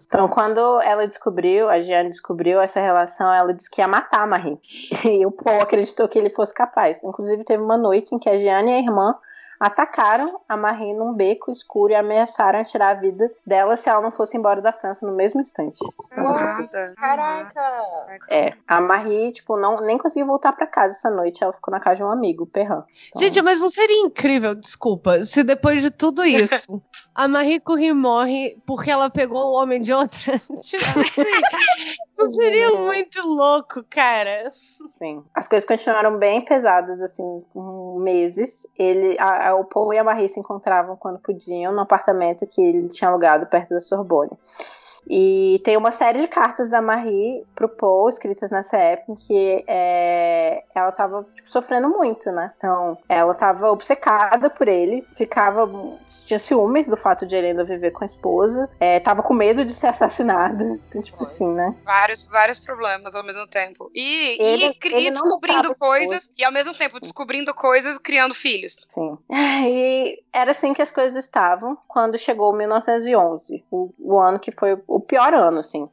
[0.06, 4.26] Então, quando ela descobriu, a Jeanne descobriu essa relação, ela disse que ia matar a
[4.26, 4.58] Marie.
[5.04, 7.02] E o Paul acreditou que ele fosse capaz.
[7.04, 9.14] Inclusive, teve uma noite em que a Jeanne e a irmã
[9.64, 14.10] atacaram a Marie num beco escuro e ameaçaram tirar a vida dela se ela não
[14.10, 15.78] fosse embora da França no mesmo instante.
[16.94, 17.82] Caraca!
[18.28, 21.42] É, a Marie, tipo, não, nem conseguiu voltar pra casa essa noite.
[21.42, 22.82] Ela ficou na casa de um amigo, o Perrin.
[23.08, 26.82] Então, Gente, mas não seria incrível, desculpa, se depois de tudo isso,
[27.14, 30.38] a Marie Curie morre porque ela pegou o homem de outra?
[30.60, 31.22] tipo assim,
[32.18, 34.48] não seria muito louco, cara?
[34.50, 35.24] Sim.
[35.34, 37.44] As coisas continuaram bem pesadas, assim,
[37.98, 38.66] meses.
[38.78, 42.60] Ele, a, a- o Paul e a Marie se encontravam quando podiam no apartamento que
[42.62, 44.30] ele tinha alugado perto da Sorbonne.
[45.08, 49.64] E tem uma série de cartas da Marie pro Paul, escritas nessa época, em que
[49.66, 52.52] é, ela tava tipo, sofrendo muito, né?
[52.56, 55.68] Então, ela tava obcecada por ele, ficava.
[56.26, 59.64] tinha ciúmes do fato de ele ainda viver com a esposa, é, tava com medo
[59.64, 60.64] de ser assassinada.
[60.88, 61.74] Então, tipo assim, né?
[61.84, 63.90] Vários, vários problemas ao mesmo tempo.
[63.94, 66.32] E, Ele- e, ele e descobrindo coisas.
[66.36, 68.86] e ao mesmo tempo descobrindo coisas, criando filhos.
[68.88, 69.16] Sim.
[69.66, 74.76] E era assim que as coisas estavam quando chegou 1911, o, o ano que foi
[74.94, 75.88] o pior ano, assim,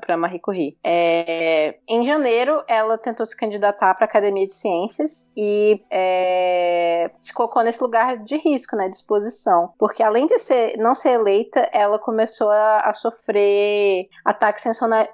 [0.00, 0.78] pra Marie Curie.
[0.84, 7.34] É, em janeiro, ela tentou se candidatar para a Academia de Ciências e é, se
[7.34, 9.72] colocou nesse lugar de risco, né, de exposição.
[9.76, 14.64] Porque além de ser, não ser eleita, ela começou a, a sofrer ataques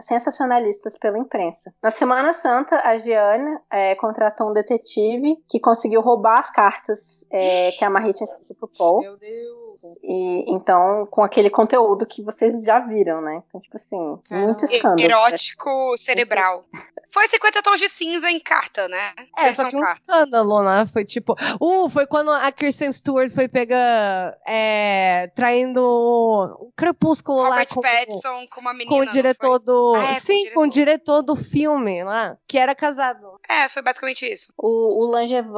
[0.01, 1.72] sensacionalistas pela imprensa.
[1.82, 7.72] Na Semana Santa, a Gianna é, contratou um detetive que conseguiu roubar as cartas é,
[7.72, 9.01] que a Marie tinha escrito pro Paul.
[9.01, 9.59] Meu Deus.
[10.03, 13.43] E, então, com aquele conteúdo que vocês já viram, né?
[13.49, 15.01] Então, tipo assim, muito E- escândalo.
[15.01, 16.64] Erótico cerebral.
[17.12, 19.12] Foi 50 tons de cinza em carta, né?
[19.37, 20.01] É, Versão só que um carta.
[20.01, 20.87] escândalo, né?
[20.87, 21.35] Foi tipo.
[21.61, 24.39] Uh, foi quando a Kirsten Stewart foi pegar.
[24.47, 28.97] É, traindo o Crepúsculo lá Robert com, Pattinson com uma menina.
[28.97, 29.95] com o diretor do.
[29.97, 33.41] Ah, é, com o sim, com o diretor do filme lá, que era casado.
[33.49, 34.53] É, foi basicamente isso.
[34.57, 35.51] O, o Langevin,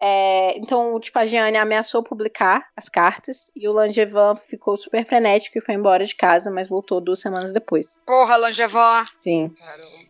[0.00, 5.58] é, então, tipo, a Gianni ameaçou publicar as cartas e o Langevin ficou super frenético
[5.58, 8.00] e foi embora de casa, mas voltou duas semanas depois.
[8.06, 9.04] Porra, Langevin.
[9.20, 9.54] Sim.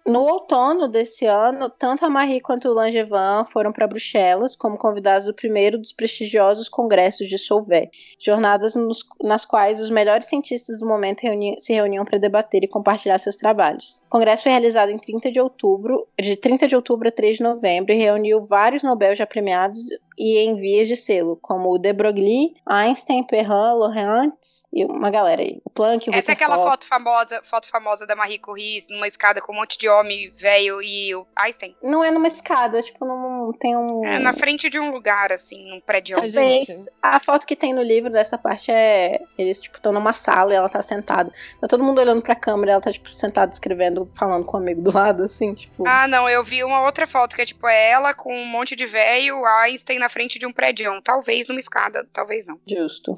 [0.06, 5.26] No outono desse ano, tanto a Marie quanto o Langevin foram para Bruxelas como convidados
[5.26, 10.86] do primeiro dos prestigiosos congressos de Solvay, jornadas nos- nas quais os melhores cientistas do
[10.86, 14.02] momento reuni- se reuniam para debater e compartilhar seus trabalhos.
[14.06, 17.42] O congresso foi realizado em 30 de outubro, de 30 de outubro a 3 de
[17.42, 19.78] novembro, e reuniu vários Nobel já premiados
[20.18, 25.42] e em vias de selo, como o de Broglie, Einstein, Perrin, Lorentz e uma galera
[25.42, 25.60] aí.
[25.64, 26.86] O Planck, o Essa é aquela Rutherford.
[26.86, 30.82] foto famosa, foto famosa da Marie Curie numa escada com um monte de homem velho
[30.82, 31.74] e o Einstein.
[31.82, 33.04] Não é numa escada, tipo,
[33.52, 34.04] tem um.
[34.04, 36.16] É na frente de um lugar, assim, num prédio.
[36.20, 36.88] Talvez.
[37.02, 39.20] A foto que tem no livro dessa parte é.
[39.38, 41.32] Eles, tipo, estão numa sala e ela tá sentada.
[41.60, 44.60] Tá todo mundo olhando pra câmera e ela tá, tipo, sentada escrevendo, falando com o
[44.60, 45.86] amigo do lado, assim, tipo.
[45.86, 48.74] Ah, não, eu vi uma outra foto que é tipo é ela com um monte
[48.76, 51.00] de velho, Einstein na frente de um prédio.
[51.02, 52.58] Talvez numa escada, talvez não.
[52.66, 53.14] Justo.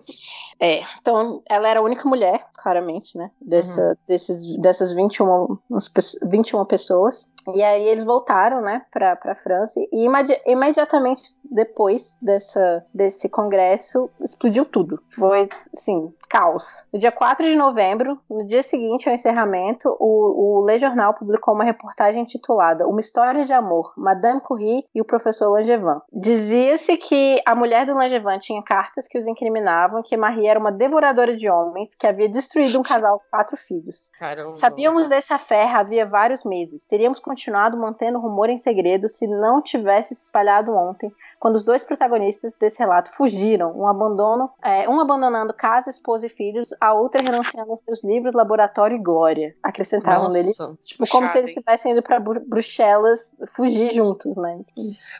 [0.60, 3.30] é, então ela era a única mulher, claramente, né?
[3.40, 7.30] Dessa, desses, dessas 21, umas pe- 21 pessoas.
[7.54, 9.80] E aí eles voltaram, né, pra, pra França.
[9.92, 15.00] E imedi- imediatamente depois dessa, desse congresso, explodiu tudo.
[15.10, 16.84] Foi, assim, caos.
[16.92, 21.54] No dia 4 de novembro, no dia seguinte ao encerramento, o, o Le Jornal publicou
[21.54, 26.00] uma reportagem intitulada Uma História de Amor, Madame Curie e o Professor Langevin.
[26.12, 30.72] Dizia-se que a mulher do Langevin tinha cartas que os incriminavam que Marie era uma
[30.72, 34.10] devoradora de homens que havia destruído um casal com quatro filhos.
[34.18, 34.54] Caramba.
[34.56, 36.86] Sabíamos dessa fé havia vários meses.
[36.86, 41.64] Teríamos continuado mantendo o rumor em segredo se não tivesse se espalhado ontem, quando os
[41.64, 46.92] dois protagonistas desse relato fugiram, um, abandono, é, um abandonando casa, esposa e filhos, a
[46.92, 49.54] outra renunciando aos seus livros, laboratório e glória.
[49.62, 50.52] Acrescentavam nele,
[50.84, 54.60] tipo, como se eles estivessem indo para Bruxelas fugir juntos, né?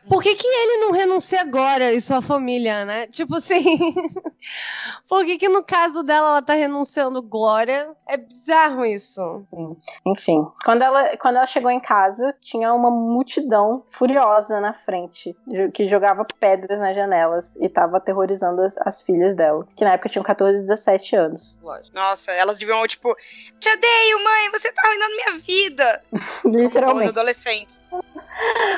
[0.08, 3.06] Por que, que ele não renuncia agora e sua família, né?
[3.06, 3.62] Tipo assim.
[5.08, 7.94] Por que, que no caso dela ela tá renunciando glória?
[8.08, 9.46] É bizarro isso.
[9.50, 9.76] Sim.
[10.06, 15.36] Enfim, quando ela, quando ela chegou em casa, tinha uma multidão furiosa na frente
[15.72, 20.08] que jogava pedras nas janelas e tava aterrorizando as, as filhas dela, que na época
[20.08, 20.85] tinham 14 e 17
[21.16, 21.58] anos.
[21.92, 23.14] Nossa, elas deviam, tipo,
[23.58, 26.02] te odeio, mãe, você tá arruinando minha vida.
[26.44, 27.10] Literalmente.
[27.10, 27.86] adolescentes.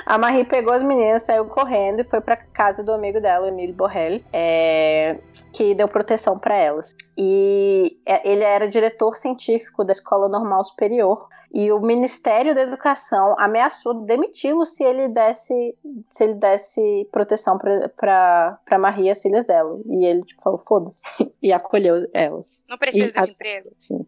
[0.06, 3.72] A Marie pegou as meninas, saiu correndo e foi pra casa do amigo dela, Emile
[3.72, 5.18] Borrell, é,
[5.52, 6.94] que deu proteção para elas.
[7.16, 13.34] E é, ele era diretor científico da Escola Normal Superior e o Ministério da Educação
[13.38, 15.74] ameaçou demiti-lo se ele desse
[16.08, 19.78] se ele desse proteção para Maria as filhas dela.
[19.86, 21.00] E ele tipo, falou foda-se
[21.42, 22.64] e acolheu elas.
[22.68, 23.70] Não precisa e, desse as, emprego.
[23.78, 24.06] Sim.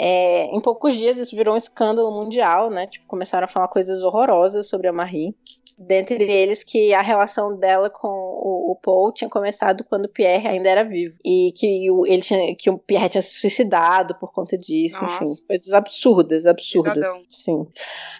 [0.00, 2.86] É, em poucos dias isso virou um escândalo mundial, né?
[2.86, 5.34] Tipo, começaram a falar coisas horrorosas sobre a Marie.
[5.78, 10.48] Dentre eles que a relação dela com o, o, Paul tinha começado quando o Pierre
[10.48, 11.16] ainda era vivo.
[11.24, 15.22] E que o, ele tinha, que o Pierre tinha se suicidado por conta disso, Nossa.
[15.22, 15.46] enfim.
[15.46, 16.94] Coisas absurdas, absurdas.
[16.94, 17.22] Pesadão.
[17.28, 17.66] Sim.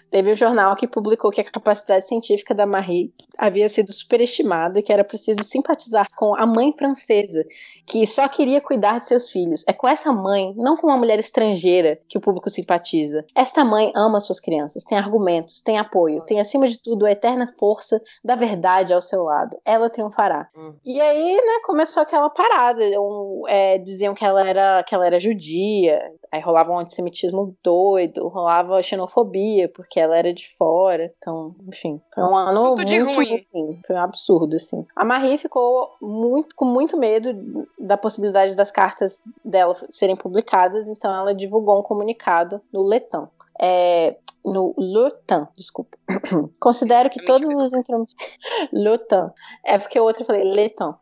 [0.09, 4.81] Teve um jornal que publicou que a capacidade científica da Marie havia sido superestimada e
[4.81, 7.45] que era preciso simpatizar com a mãe francesa,
[7.85, 9.63] que só queria cuidar de seus filhos.
[9.67, 13.25] É com essa mãe, não com uma mulher estrangeira, que o público simpatiza.
[13.35, 17.48] Esta mãe ama suas crianças, tem argumentos, tem apoio, tem acima de tudo a eterna
[17.57, 19.57] força da verdade ao seu lado.
[19.65, 20.47] Ela triunfará.
[20.55, 20.75] Hum.
[20.85, 22.83] E aí, né, começou aquela parada.
[22.99, 25.99] Um, é, diziam que ela era que ela era judia.
[26.31, 31.11] Aí rolava um antissemitismo doido, rolava xenofobia, porque ela era de fora.
[31.17, 33.45] Então, enfim, foi um ano Tudo muito ruim.
[33.53, 33.81] ruim.
[33.85, 34.85] Foi um absurdo, assim.
[34.95, 41.13] A Marie ficou muito, com muito medo da possibilidade das cartas dela serem publicadas, então
[41.13, 43.29] ela divulgou um comunicado no Letão.
[43.61, 45.97] É, no Lutan, desculpa.
[46.59, 48.15] Considero que todos os instrumentos.
[48.73, 49.31] Lutan.
[49.63, 50.95] É porque o outro eu falei Leton.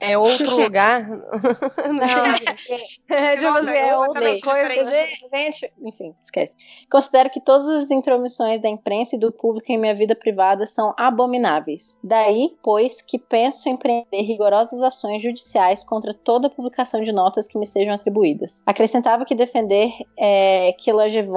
[0.00, 1.08] É outro lugar?
[1.08, 1.18] Não,
[3.16, 4.90] é, tipo assim, é outra coisa.
[5.32, 6.56] Gente, enfim, esquece.
[6.90, 10.94] Considero que todas as intromissões da imprensa e do público em minha vida privada são
[10.96, 11.98] abomináveis.
[12.02, 17.58] Daí, pois, que penso em empreender rigorosas ações judiciais contra toda publicação de notas que
[17.58, 18.62] me sejam atribuídas.
[18.66, 21.28] Acrescentava que defender é, que Langevin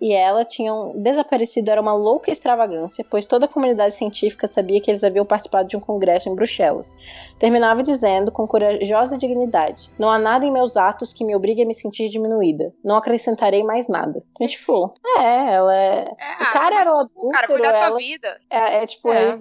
[0.00, 4.90] e ela tinham desaparecido era uma louca extravagância, pois toda a comunidade científica sabia que
[4.90, 6.96] eles haviam participado de um congresso em Bruxelas.
[7.38, 11.66] Terminava dizendo, com corajosa dignidade: Não há nada em meus atos que me obrigue a
[11.66, 12.72] me sentir diminuída.
[12.84, 14.22] Não acrescentarei mais nada.
[14.32, 16.04] Então, tipo, é, ela é.
[16.18, 17.28] é o cara era o adulto.
[17.28, 18.40] Cara, cuidar da tua vida.
[18.50, 19.40] É, é tipo, é.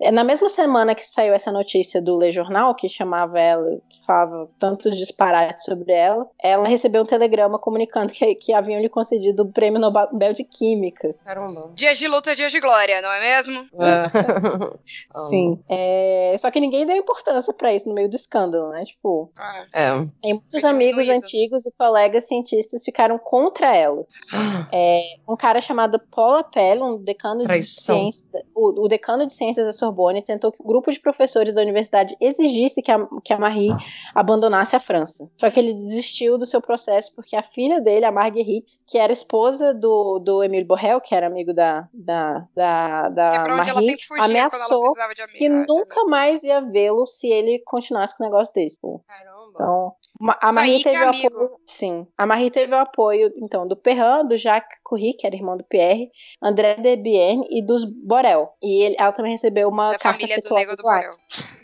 [0.00, 4.04] É, na mesma semana que saiu essa notícia do Le Jornal, que chamava ela, que
[4.04, 9.42] falava tantos disparates sobre ela, ela recebeu um telegrama comunicando que, que haviam lhe concedido
[9.42, 11.14] o prêmio Nobel de Química.
[11.24, 11.70] Caramba.
[11.74, 13.66] Dias de luta, dias de glória, não é mesmo?
[13.74, 14.68] É.
[15.28, 15.62] Sim.
[15.68, 18.84] É, só que ninguém deu importância para isso no meio do escândalo, né?
[18.84, 19.30] Tipo,
[19.72, 19.90] é.
[20.22, 24.04] tem muitos amigos antigos e colegas cientistas ficaram contra ela.
[24.72, 27.96] é, um cara chamado Paul Appel, um decano Traição.
[27.96, 31.00] de ciências, o, o, decano de ciências da Sorbonne, tentou que o um grupo de
[31.00, 33.74] professores da universidade exigisse que a, que a Marie
[34.14, 35.28] abandonasse a França.
[35.36, 39.12] Só que ele desistiu do seu processo porque a filha dele, a Marguerite, que era
[39.12, 44.94] esposa do, do Emile Borrell, que era amigo da, da, da, da é Marie, ameaçou
[45.36, 48.78] que nunca mais ia vê-lo se ele continuasse com o negócio desse.
[48.80, 49.38] Caramba.
[49.50, 49.94] Então,
[50.40, 51.60] a Marie teve é o apoio.
[51.66, 52.06] Sim.
[52.16, 55.64] A Marie teve o apoio, então, do Perrin, do Jacques Curie, que era irmão do
[55.64, 56.10] Pierre,
[56.42, 58.52] André Debienne e dos Borel.
[58.62, 61.10] E ele, ela também recebeu uma da carta família do Nego do Borel.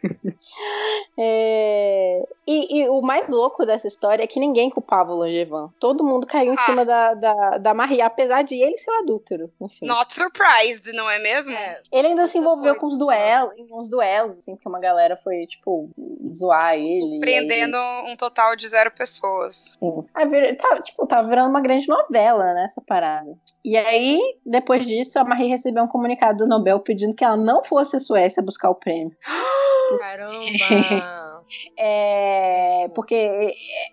[1.19, 2.27] é...
[2.47, 5.69] e, e, o mais louco dessa história é que ninguém culpava o Langevin.
[5.79, 6.67] Todo mundo caiu em ah.
[6.67, 9.51] cima da, da, da Marie, apesar de ele ser o adúltero.
[9.61, 9.87] Enfim.
[9.87, 11.53] Not surprised, não é mesmo?
[11.53, 11.81] É.
[11.93, 15.47] Ele ainda se envolveu com uns duelos, em uns duelos, assim, porque uma galera foi,
[15.47, 15.91] tipo,
[16.35, 17.17] zoar ele.
[17.17, 18.13] Surpreendendo aí...
[18.13, 19.77] um total de zero pessoas.
[19.79, 20.05] Sim.
[20.15, 23.35] Aí, tá, tipo, tava virando uma grande novela, né, essa parada.
[23.65, 27.65] E aí, depois disso, a Marie recebeu um comunicado do Nobel pedindo que ela não
[27.65, 29.17] fosse à Suécia buscar o prêmio.
[29.99, 31.35] Caramba!
[31.79, 33.53] É, porque é,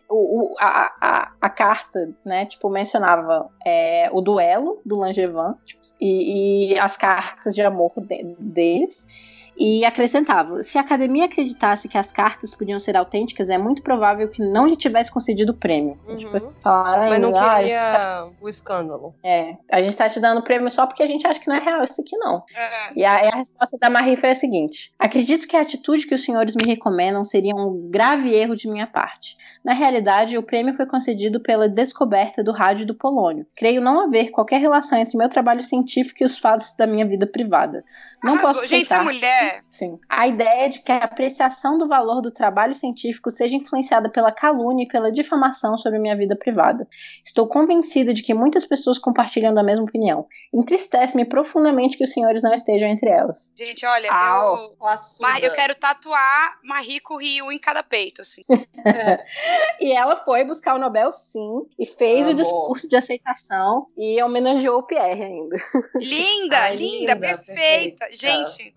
[0.09, 5.81] o, o, a, a, a, carta, né, tipo, mencionava é, o duelo do Langevin tipo,
[5.99, 9.05] e, e, as cartas de amor de, deles
[9.57, 14.27] e acrescentava: se a academia acreditasse que as cartas podiam ser autênticas, é muito provável
[14.27, 15.99] que não lhe tivesse concedido o prêmio.
[16.07, 16.15] Uhum.
[16.15, 18.29] Tipo, falaram, Mas não ah, queria tá...
[18.41, 19.13] o escândalo.
[19.23, 21.55] É, a gente tá te dando o prêmio só porque a gente acha que não
[21.55, 22.43] é real isso aqui, não.
[22.55, 22.91] É.
[22.95, 26.23] E a, a, resposta da Marie foi a seguinte: acredito que a atitude que os
[26.23, 29.37] senhores me recomendam seria um grave erro de minha parte.
[29.63, 33.45] Na realidade, o prêmio foi concedido pela descoberta do rádio do polônio.
[33.55, 37.27] Creio não haver qualquer relação entre meu trabalho científico e os fatos da minha vida
[37.27, 37.83] privada.
[38.23, 38.53] Não Arrasou.
[38.53, 39.40] posso Gente, essa mulher.
[39.65, 39.99] Sim.
[40.07, 44.83] A ideia de que a apreciação do valor do trabalho científico seja influenciada pela calúnia
[44.83, 46.87] e pela difamação sobre minha vida privada.
[47.23, 50.27] Estou convencida de que muitas pessoas compartilham da mesma opinião.
[50.53, 53.53] Entristece-me profundamente que os senhores não estejam entre elas.
[53.57, 58.41] Gente, olha, eu, eu quero tatuar Marico Rio em cada peito, assim.
[59.79, 62.31] e ela foi buscar o Nobel, sim, e fez Amor.
[62.31, 65.57] o discurso de aceitação e homenageou o Pierre ainda.
[65.95, 67.55] Linda, Ai, linda, linda, perfeita.
[67.55, 68.07] perfeita.
[68.11, 68.75] Gente.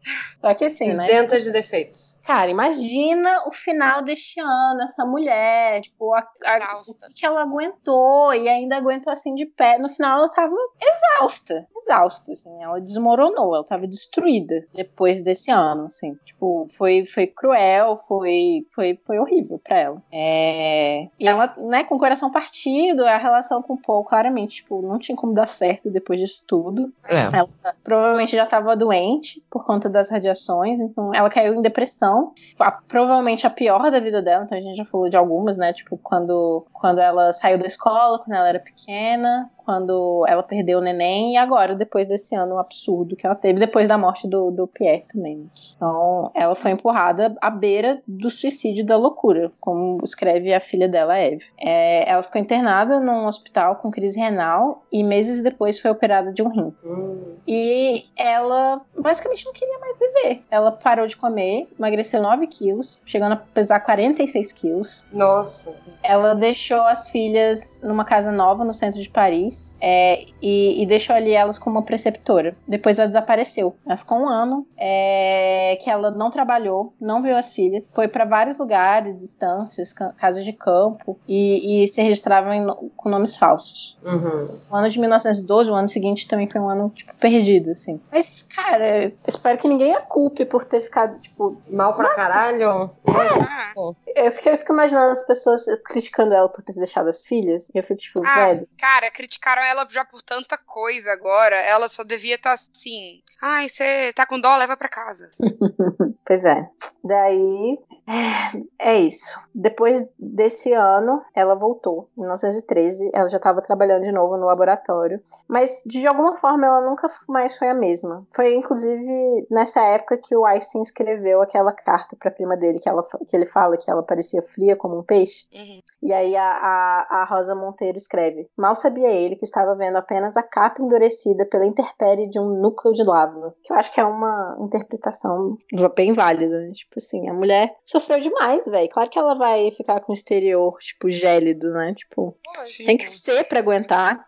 [0.54, 1.04] Só que assim, né?
[1.04, 2.20] Isenta de defeitos.
[2.24, 8.32] Cara, imagina o final deste ano, essa mulher, tipo, a, a, o que ela aguentou
[8.32, 9.78] e ainda aguentou assim de pé.
[9.78, 15.86] No final ela tava exausta, exausta, assim, ela desmoronou, ela tava destruída depois desse ano,
[15.86, 16.14] assim.
[16.24, 20.02] Tipo, foi, foi cruel, foi, foi, foi horrível pra ela.
[20.12, 21.08] É...
[21.18, 24.98] E ela, né, com o coração partido, a relação com o Paul, claramente, tipo, não
[24.98, 26.92] tinha como dar certo depois disso tudo.
[27.04, 27.36] É.
[27.36, 27.48] Ela
[27.82, 33.46] provavelmente já tava doente por conta das radiações, então ela caiu em depressão, a, provavelmente
[33.46, 36.66] a pior da vida dela, então a gente já falou de algumas, né, tipo, quando,
[36.72, 41.36] quando ela saiu da escola, quando ela era pequena, quando ela perdeu o neném e
[41.36, 45.50] agora, depois desse ano absurdo que ela teve, depois da morte do, do Pierre também.
[45.76, 51.18] Então, ela foi empurrada à beira do suicídio da loucura, como escreve a filha dela,
[51.18, 51.44] Eve.
[51.58, 56.42] É, ela ficou internada num hospital com crise renal e meses depois foi operada de
[56.42, 56.72] um rim.
[56.84, 57.34] Hum.
[57.46, 60.42] E ela basicamente não queria mais viver.
[60.50, 65.04] Ela parou de comer, emagreceu 9 quilos, chegando a pesar 46 quilos.
[65.12, 65.74] Nossa!
[66.02, 71.14] Ela deixou as filhas numa casa nova no centro de Paris é, e, e, deixou
[71.14, 72.56] ali elas como preceptora.
[72.66, 73.76] Depois ela desapareceu.
[73.84, 78.24] Ela ficou um ano é, que ela não trabalhou, não viu as filhas, foi para
[78.24, 83.98] vários lugares, instâncias, casas de campo e, e se registrava em, com nomes falsos.
[84.02, 84.58] Uhum.
[84.70, 88.00] O ano de 1912, o ano seguinte também foi um ano tipo perdido, assim.
[88.10, 92.90] Mas cara, espero que ninguém a culpe por ter ficado tipo mal pra caralho.
[93.06, 94.26] É.
[94.26, 97.68] Eu, fico, eu fico imaginando as pessoas criticando ela por ter deixado as filhas.
[97.74, 98.68] E eu fico tipo, ah, velho.
[98.78, 101.54] Cara, criticar criticaram ela já por tanta coisa agora.
[101.56, 103.22] Ela só devia estar tá assim.
[103.40, 105.30] Ai, você tá com dó, leva pra casa.
[106.26, 106.66] pois é.
[107.04, 107.78] Daí.
[108.06, 109.38] É, é isso.
[109.54, 112.08] Depois desse ano, ela voltou.
[112.16, 115.20] Em 1913, ela já estava trabalhando de novo no laboratório.
[115.48, 118.26] Mas, de alguma forma, ela nunca mais foi a mesma.
[118.34, 123.02] Foi, inclusive, nessa época que o Einstein escreveu aquela carta pra prima dele, que, ela,
[123.26, 125.46] que ele fala que ela parecia fria como um peixe.
[125.52, 125.80] Uhum.
[126.02, 129.96] E aí a, a, a Rosa Monteiro escreve: Mal sabia ele ele que estava vendo
[129.96, 133.54] apenas a capa endurecida pela intempérie de um núcleo de lava.
[133.62, 135.56] Que eu acho que é uma interpretação
[135.96, 136.60] bem válida.
[136.60, 136.70] Né?
[136.72, 138.88] Tipo assim, a mulher sofreu demais, velho.
[138.88, 141.94] Claro que ela vai ficar com o exterior, tipo, gélido, né?
[141.94, 142.36] Tipo,
[142.84, 144.26] tem que ser para aguentar.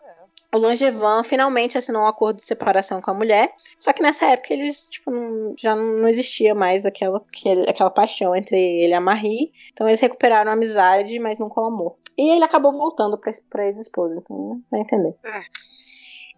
[0.54, 4.54] O Longevan finalmente assinou um acordo de separação com a mulher, só que nessa época
[4.54, 7.22] eles, tipo, não, já não existia mais aquela,
[7.68, 11.60] aquela paixão entre ele e a Marie, então eles recuperaram a amizade, mas não com
[11.60, 11.96] o amor.
[12.16, 15.14] E ele acabou voltando pra, pra ex-esposa, então vai entender.
[15.24, 15.42] É.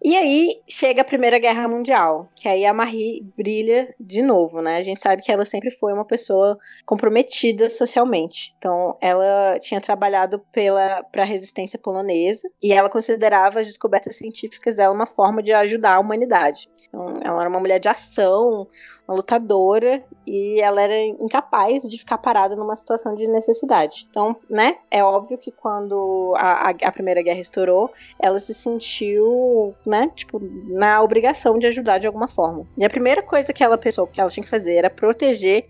[0.01, 4.77] E aí chega a Primeira Guerra Mundial, que aí a Marie brilha de novo, né?
[4.77, 8.55] A gente sabe que ela sempre foi uma pessoa comprometida socialmente.
[8.57, 14.75] Então, ela tinha trabalhado pela para a resistência polonesa e ela considerava as descobertas científicas
[14.75, 16.69] dela uma forma de ajudar a humanidade.
[16.87, 18.67] Então, ela era uma mulher de ação,
[19.09, 24.07] uma lutadora e ela era incapaz de ficar parada numa situação de necessidade.
[24.07, 24.77] Então, né?
[24.91, 31.01] É óbvio que quando a, a, Primeira Guerra estourou, ela se sentiu né, tipo, na
[31.01, 32.67] obrigação de ajudar de alguma forma.
[32.77, 35.65] E a primeira coisa que ela pensou que ela tinha que fazer era proteger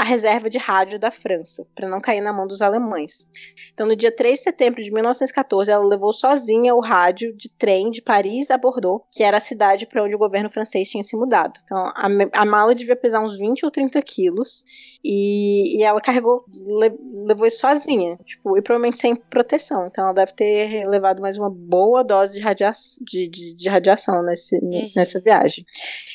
[0.00, 3.26] a reserva de rádio da França, para não cair na mão dos alemães.
[3.74, 7.90] Então, no dia 3 de setembro de 1914, ela levou sozinha o rádio de trem
[7.90, 11.14] de Paris a Bordeaux, que era a cidade para onde o governo francês tinha se
[11.14, 11.60] mudado.
[11.64, 14.64] Então, a, a mala devia pesar uns 20 ou 30 quilos,
[15.04, 16.96] e, e ela carregou, le,
[17.26, 19.86] levou isso sozinha, tipo, e provavelmente sem proteção.
[19.86, 22.70] Então, ela deve ter levado mais uma boa dose de, radia
[23.02, 24.90] de, de, de radiação nesse, uhum.
[24.96, 25.66] nessa viagem.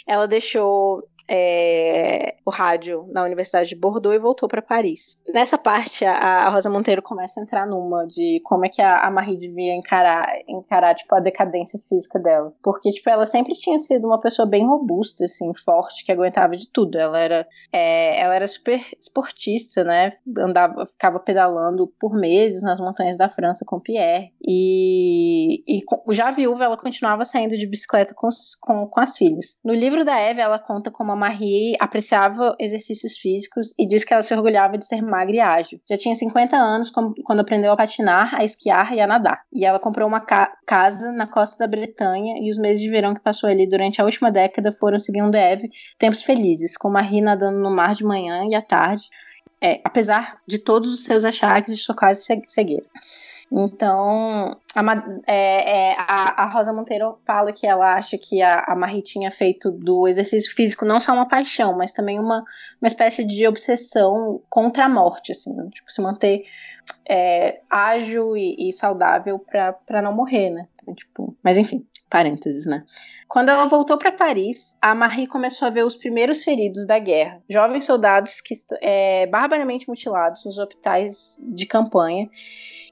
[0.08, 5.18] Ela deixou é, o rádio na Universidade de Bordeaux e voltou para Paris.
[5.34, 9.12] Nessa parte, a, Rosa Monteiro começa a entrar numa de como é que a, a
[9.12, 12.54] Marie devia encarar, encarar tipo, a decadência física dela.
[12.64, 16.70] Porque, tipo, ela sempre tinha sido uma pessoa bem robusta, assim, forte, que aguentava de
[16.70, 16.98] tudo.
[16.98, 20.12] Ela era, é, ela era super esportista, né?
[20.38, 24.32] Andava, ficava pedalando por meses nas montanhas da França com Pierre.
[24.46, 28.28] E, e já viúva, ela continuava saindo de bicicleta com,
[28.62, 29.58] com, com as filhas.
[29.64, 34.24] No livro da Eve, ela conta como Marie apreciava exercícios físicos e diz que ela
[34.24, 35.80] se orgulhava de ser magra e ágil.
[35.90, 39.42] Já tinha 50 anos quando aprendeu a patinar, a esquiar e a nadar.
[39.54, 43.14] E ela comprou uma ca casa na costa da Bretanha e os meses de verão
[43.14, 47.60] que passou ali durante a última década foram, segundo Eve, tempos felizes, com Marie nadando
[47.60, 49.04] no mar de manhã e à tarde,
[49.62, 52.86] é, apesar de todos os seus achaques e sua quase cegueira.
[53.52, 54.82] Então, a,
[55.28, 59.30] é, é, a, a, Rosa Monteiro fala que ela acha que a, a Marie tinha
[59.30, 62.44] feito do exercício físico não só uma paixão, mas também uma,
[62.82, 65.70] uma espécie de obsessão contra a morte, assim, né?
[65.72, 66.44] tipo, se manter
[67.08, 70.68] é, ágil e, e saudável para não morrer, né?
[70.82, 72.84] Então, tipo, mas enfim, parênteses, né?
[73.28, 77.42] Quando ela voltou para Paris, a Marie começou a ver os primeiros feridos da guerra,
[77.50, 82.30] jovens soldados que é, barbaramente mutilados nos hospitais de campanha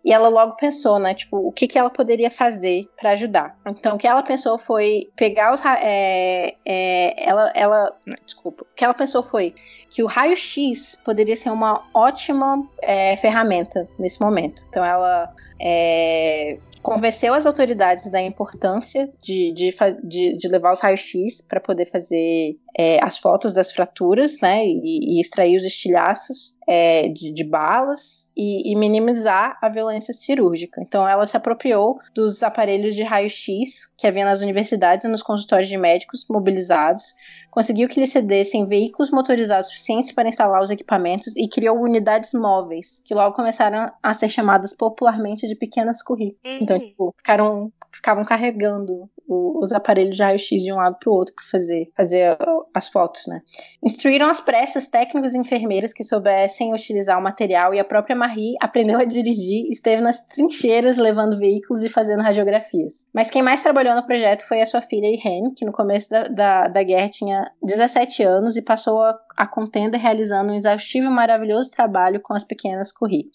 [0.03, 1.14] e ela logo pensou, né?
[1.14, 3.57] Tipo, o que, que ela poderia fazer para ajudar.
[3.66, 5.64] Então, o que ela pensou foi pegar os.
[5.66, 7.97] É, é, ela, ela.
[8.26, 8.66] Desculpa.
[8.76, 9.53] Que ela pensou foi
[9.89, 14.63] que o raio-x poderia ser uma ótima é, ferramenta nesse momento.
[14.69, 21.41] Então, ela é, convenceu as autoridades da importância de, de, de, de levar os raios-x
[21.41, 27.07] para poder fazer é, as fotos das fraturas, né, e, e extrair os estilhaços é,
[27.09, 30.82] de, de, balas e, e, minimizar a violência cirúrgica.
[30.82, 35.69] Então, ela se apropriou dos aparelhos de raio-x que havia nas universidades e nos consultórios
[35.69, 37.03] de médicos mobilizados,
[37.51, 43.01] conseguiu que lhe cedessem veículos motorizados suficientes para instalar os equipamentos e criou unidades móveis,
[43.05, 46.38] que logo começaram a ser chamadas popularmente de pequenas curri.
[46.43, 51.34] Então, tipo, ficaram, ficavam carregando os aparelhos de raio-x de um lado para o outro
[51.36, 52.38] para fazer, fazer
[52.74, 53.41] as fotos, né?
[53.84, 58.55] Instruíram as pressas técnicos e enfermeiras que soubessem utilizar o material e a própria Marie
[58.61, 63.07] aprendeu a dirigir, esteve nas trincheiras levando veículos e fazendo radiografias.
[63.14, 66.28] Mas quem mais trabalhou no projeto foi a sua filha Irene, que no começo da,
[66.28, 71.09] da, da guerra tinha 17 anos e passou a, a contenda realizando um exaustivo e
[71.09, 73.30] maravilhoso trabalho com as pequenas Curie.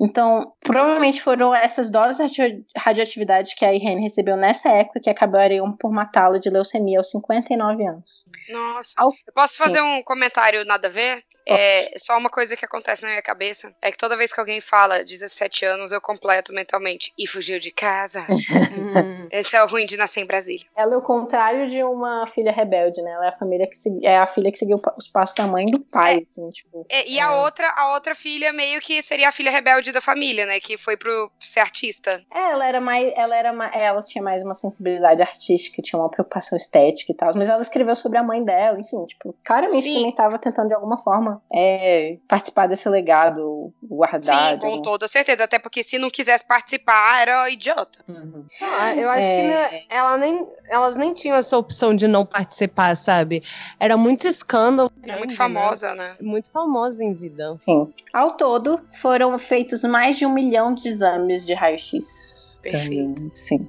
[0.00, 5.70] Então, provavelmente foram essas doses de radioatividade que a Irene recebeu nessa época que acabariam
[5.72, 8.24] por matá-la de leucemia aos 59 anos.
[8.50, 8.94] Nossa.
[8.96, 9.10] Ao...
[9.26, 9.98] Eu posso fazer Sim.
[9.98, 11.22] um comentário nada a ver?
[11.46, 14.60] É, só uma coisa que acontece na minha cabeça é que toda vez que alguém
[14.60, 17.12] fala 17 anos, eu completo mentalmente.
[17.18, 18.26] E fugiu de casa.
[18.30, 19.28] hum.
[19.30, 20.66] Esse é o ruim de nascer em Brasília.
[20.76, 23.12] Ela é o contrário de uma filha rebelde, né?
[23.12, 23.90] Ela é a família que se...
[24.04, 26.26] é a filha que seguiu os passos da mãe e do pai, é.
[26.30, 26.86] assim, tipo.
[26.88, 30.46] É, e a outra, a outra filha meio que seria a filha rebelde da família,
[30.46, 30.60] né?
[30.60, 32.22] Que foi pro ser artista.
[32.32, 33.12] É, ela era mais.
[33.16, 37.32] Ela era mais, ela tinha mais uma sensibilidade artística, tinha uma preocupação estética e tal.
[37.34, 39.94] Mas ela escreveu sobre a mãe dela, enfim, tipo, claramente Sim.
[39.94, 44.50] também tava tentando de alguma forma é, participar desse legado guardado.
[44.50, 45.44] Sim, com toda certeza.
[45.44, 48.00] Até porque se não quisesse participar, era idiota.
[48.06, 48.44] Uhum.
[48.60, 49.36] Ah, eu acho é...
[49.36, 53.42] que né, ela nem, elas nem tinham essa opção de não participar, sabe?
[53.80, 54.92] Era muito escândalo.
[55.02, 55.36] Era muito né?
[55.36, 56.08] famosa, né?
[56.10, 56.16] né?
[56.20, 57.56] Muito famosa em vida.
[57.60, 57.92] Sim.
[58.12, 62.60] Ao todo, foram feitos mais de um milhão de exames de raio-x.
[62.62, 63.30] Perfeito.
[63.34, 63.66] Sim.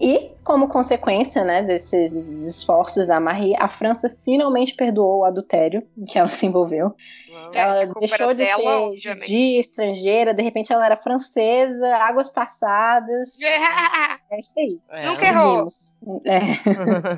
[0.00, 6.04] E, como consequência né, desses esforços da Marie, a França finalmente perdoou o adultério em
[6.04, 6.94] que ela se envolveu.
[7.52, 13.38] É, ela deixou de dela, ser judia, estrangeira, de repente ela era francesa, águas passadas.
[13.40, 13.46] É,
[14.36, 14.80] é isso aí.
[14.90, 15.06] É.
[15.06, 15.66] Nunca errou.
[16.24, 16.40] É.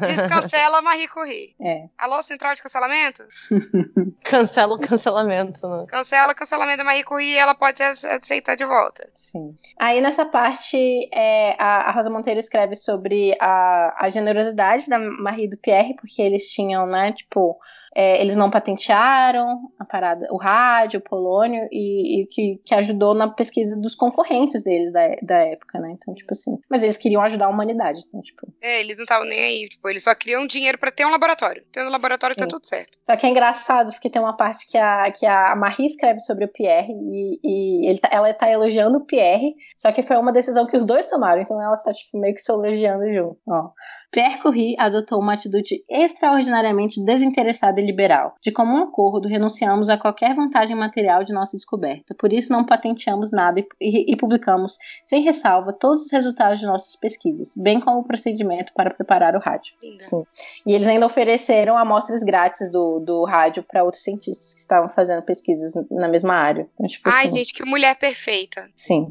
[0.14, 1.54] Descancela Marie Curie.
[1.60, 1.84] É.
[1.98, 3.26] Alô, central de cancelamento?
[4.22, 5.86] Cancela o cancelamento, né?
[5.88, 9.08] Cancela o cancelamento da Marie Curie e ela pode aceitar de volta.
[9.14, 9.54] Sim.
[9.78, 15.48] Aí nessa parte, é, a, a Rosa Monteiro escreve sobre a, a generosidade da Marie
[15.48, 17.58] do Pierre, porque eles tinham, né, tipo,
[17.98, 23.12] é, eles não patentearam a parada, o rádio, o polônio, e, e, que, que ajudou
[23.12, 25.96] na pesquisa dos concorrentes deles da, da época, né?
[26.00, 26.56] Então, tipo assim.
[26.70, 28.46] Mas eles queriam ajudar a humanidade, então, tipo.
[28.62, 31.64] É, eles não estavam nem aí, tipo, eles só queriam dinheiro para ter um laboratório.
[31.72, 32.98] Tendo um laboratório tá tudo certo.
[33.04, 36.44] Só que é engraçado, porque tem uma parte que a, que a Marie escreve sobre
[36.44, 40.32] o Pierre, e, e ele tá, ela tá elogiando o Pierre, só que foi uma
[40.32, 43.40] decisão que os dois tomaram, então ela está, tipo, meio que elogiando junto.
[43.48, 43.70] Ó.
[44.10, 48.34] Pierre Curie adotou uma atitude extraordinariamente desinteressada e liberal.
[48.40, 52.14] De comum acordo, renunciamos a qualquer vantagem material de nossa descoberta.
[52.14, 56.66] Por isso, não patenteamos nada e, e, e publicamos, sem ressalva, todos os resultados de
[56.66, 59.74] nossas pesquisas, bem como o procedimento para preparar o rádio.
[59.98, 60.24] Sim.
[60.64, 65.22] E eles ainda ofereceram amostras grátis do, do rádio para outros cientistas que estavam fazendo
[65.22, 66.68] pesquisas na mesma área.
[66.74, 68.68] Então, tipo, Ai, assim, gente, que mulher perfeita.
[68.74, 69.06] Sim.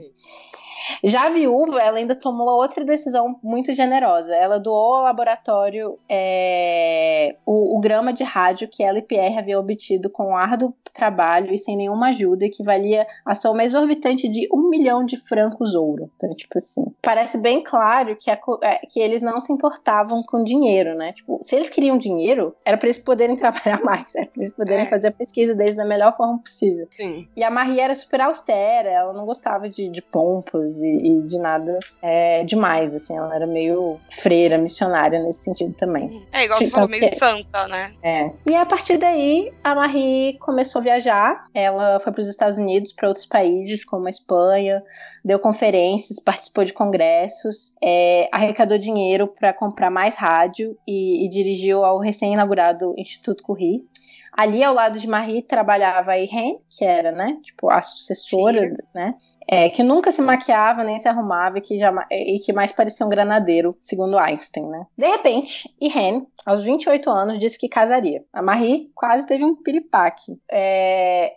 [1.03, 4.35] Já a viúva, ela ainda tomou outra decisão muito generosa.
[4.35, 9.59] Ela doou ao laboratório é, o, o, grama de rádio que ela e Pierre haviam
[9.59, 14.69] obtido com árduo trabalho e sem nenhuma ajuda, que valia a soma exorbitante de um
[14.69, 16.09] milhão de francos ouro.
[16.15, 20.43] Então, tipo assim, parece bem claro que, a, é, que eles não se importavam com
[20.43, 21.13] dinheiro, né?
[21.13, 24.85] Tipo, se eles queriam dinheiro, era para eles poderem trabalhar mais, era para eles poderem
[24.85, 24.89] é.
[24.89, 26.87] fazer a pesquisa deles da melhor forma possível.
[26.89, 27.27] Sim.
[27.35, 31.37] E a Marie era super austera, ela não gostava de, de pompas e, e de
[31.39, 36.25] nada é, demais, assim, ela era meio freira, missionária nesse sentido também.
[36.31, 37.93] É, igual você falou, meio santa, né?
[38.01, 38.31] É.
[38.45, 42.93] E a partir daí, a Marie começou a viajar, ela foi para os Estados Unidos,
[42.93, 44.81] para outros países, como a Espanha,
[45.23, 51.83] deu conferências, participou de congressos, é, arrecadou dinheiro para comprar mais rádio e, e dirigiu
[51.83, 53.85] ao recém-inaugurado Instituto Curie.
[54.37, 58.75] Ali ao lado de Marie trabalhava a Irene, que era, né, tipo, a sucessora, Sim.
[58.93, 59.15] né,
[59.47, 63.03] é, que nunca se maquiava nem se arrumava e que, já, e que mais parecia
[63.03, 64.85] um granadeiro, segundo Einstein, né.
[64.95, 68.23] De repente, Irene, aos 28 anos, disse que casaria.
[68.31, 70.37] A Marie quase teve um piripaque.
[70.51, 70.76] É,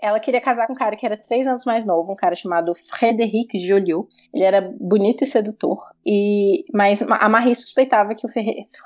[0.03, 2.75] ela queria casar com um cara que era três anos mais novo, um cara chamado
[2.75, 4.09] Frédéric Joliot.
[4.35, 8.29] Ele era bonito e sedutor, e, mas a Marie suspeitava que o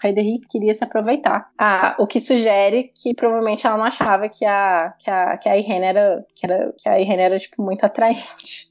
[0.00, 1.50] Frédéric queria se aproveitar.
[1.58, 5.56] Ah, o que sugere que provavelmente ela não achava que a, que a, que a
[5.56, 8.70] Irene era, que era, que a Irene era, tipo, muito atraente.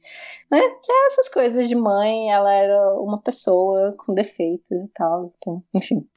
[0.54, 0.60] Né?
[0.84, 5.28] Que é essas coisas de mãe, ela era uma pessoa com defeitos e tal.
[5.36, 6.08] Então, enfim.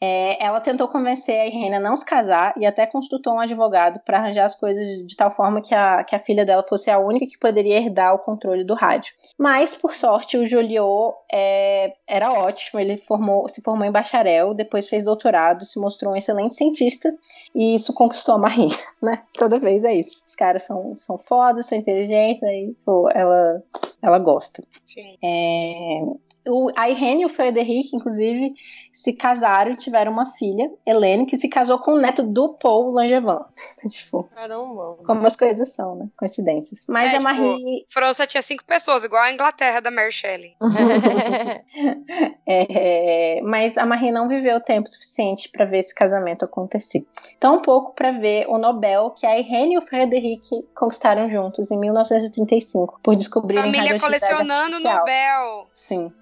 [0.00, 4.00] É, ela tentou convencer a Irene a não se casar e até consultou um advogado
[4.04, 6.98] para arranjar as coisas de tal forma que a, que a filha dela fosse a
[6.98, 9.12] única que poderia herdar o controle do rádio.
[9.36, 14.88] Mas, por sorte, o Joliot é, era ótimo, ele formou, se formou em bacharel, depois
[14.88, 17.12] fez doutorado, se mostrou um excelente cientista
[17.54, 18.68] e isso conquistou a Marie,
[19.02, 19.22] né?
[19.34, 20.22] Toda vez é isso.
[20.26, 23.57] Os caras são, são fodas, são inteligentes, aí pô, ela,
[24.02, 24.62] ela gosta.
[24.86, 25.16] Sim.
[25.22, 26.00] É,
[26.48, 28.54] o, a Irene e o Frederic, inclusive,
[28.92, 32.90] se casaram e tiveram uma filha, Helene, que se casou com o neto do Paul
[32.90, 33.38] Langevin.
[33.88, 34.98] tipo, Caramba.
[35.04, 36.08] Como as coisas são, né?
[36.18, 36.84] Coincidências.
[36.88, 37.80] Mas é, a Marie.
[37.80, 40.56] Tipo, França tinha cinco pessoas, igual a Inglaterra da Mary Shelley.
[42.46, 47.06] é, mas a Marie não viveu tempo suficiente para ver esse casamento acontecer.
[47.38, 51.78] Tão pouco para ver o Nobel que a Irene e o Frederic conquistaram juntos em
[51.78, 54.98] 1935, por descobrirem Família colecionando artificial.
[54.98, 55.66] Nobel.
[55.74, 56.12] Sim.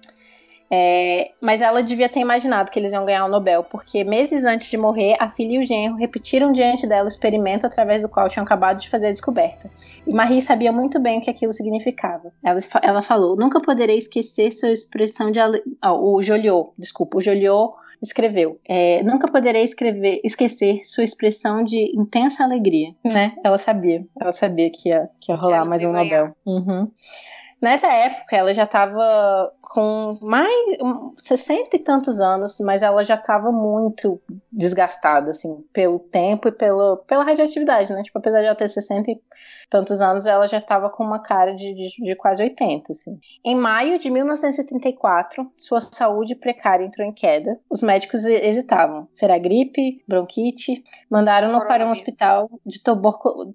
[0.69, 4.69] É, mas ela devia ter imaginado que eles iam ganhar o Nobel, porque meses antes
[4.69, 8.27] de morrer, a filha e o genro repetiram diante dela o experimento através do qual
[8.27, 9.69] tinham acabado de fazer a descoberta.
[10.05, 12.31] E Marie sabia muito bem o que aquilo significava.
[12.43, 15.39] Ela, ela falou: Nunca poderei esquecer sua expressão de.
[15.39, 15.61] Ale...
[15.83, 21.91] Oh, o Joliot, desculpa, o Joliot escreveu: é, Nunca poderei escrever, esquecer sua expressão de
[21.97, 22.93] intensa alegria.
[23.03, 23.33] Né?
[23.43, 24.05] Ela sabia.
[24.19, 26.35] Ela sabia que ia, que ia rolar mais um Nobel.
[26.45, 26.91] Uhum.
[27.59, 30.77] Nessa época, ela já estava com mais
[31.19, 34.21] 60 e tantos anos, mas ela já estava muito
[34.51, 38.01] desgastada, assim, pelo tempo e pelo, pela radioatividade, né?
[38.01, 39.21] Tipo, apesar de ela ter 60 e
[39.69, 43.19] tantos anos, ela já estava com uma cara de, de, de, quase 80, assim.
[43.43, 47.59] Em maio de 1934, sua saúde precária entrou em queda.
[47.69, 49.07] Os médicos hesitavam.
[49.11, 50.01] Será gripe?
[50.07, 50.81] Bronquite?
[51.09, 52.81] Mandaram-no para um hospital de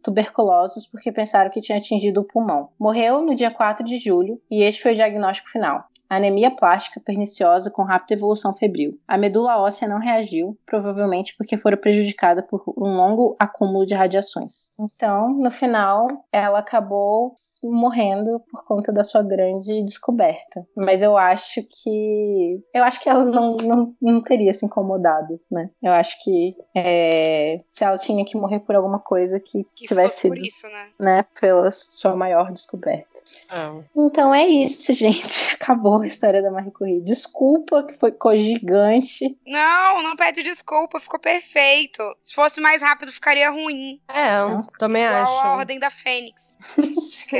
[0.02, 2.68] tuberculosos porque pensaram que tinha atingido o pulmão.
[2.78, 7.70] Morreu no dia 4 de julho e este foi o diagnóstico final anemia plástica perniciosa
[7.70, 8.98] com rápida evolução febril.
[9.06, 14.68] A medula óssea não reagiu, provavelmente porque fora prejudicada por um longo acúmulo de radiações.
[14.78, 20.66] Então, no final, ela acabou morrendo por conta da sua grande descoberta.
[20.76, 22.60] Mas eu acho que.
[22.74, 25.70] Eu acho que ela não, não, não teria se incomodado, né?
[25.82, 30.14] Eu acho que é, se ela tinha que morrer por alguma coisa que, Que tivesse
[30.16, 30.34] fosse sido.
[30.34, 30.88] por isso, né?
[30.98, 33.08] Né, pela sua maior descoberta.
[33.48, 33.80] Ah.
[33.96, 35.54] Então é isso, gente.
[35.54, 37.00] Acabou a história da Marie Curie.
[37.00, 39.38] Desculpa que foi ficou gigante.
[39.46, 42.02] Não, não pede desculpa, ficou perfeito.
[42.22, 44.00] Se fosse mais rápido, ficaria ruim.
[44.08, 44.30] É,
[44.78, 45.46] também Igual acho.
[45.46, 46.58] a Ordem da Fênix.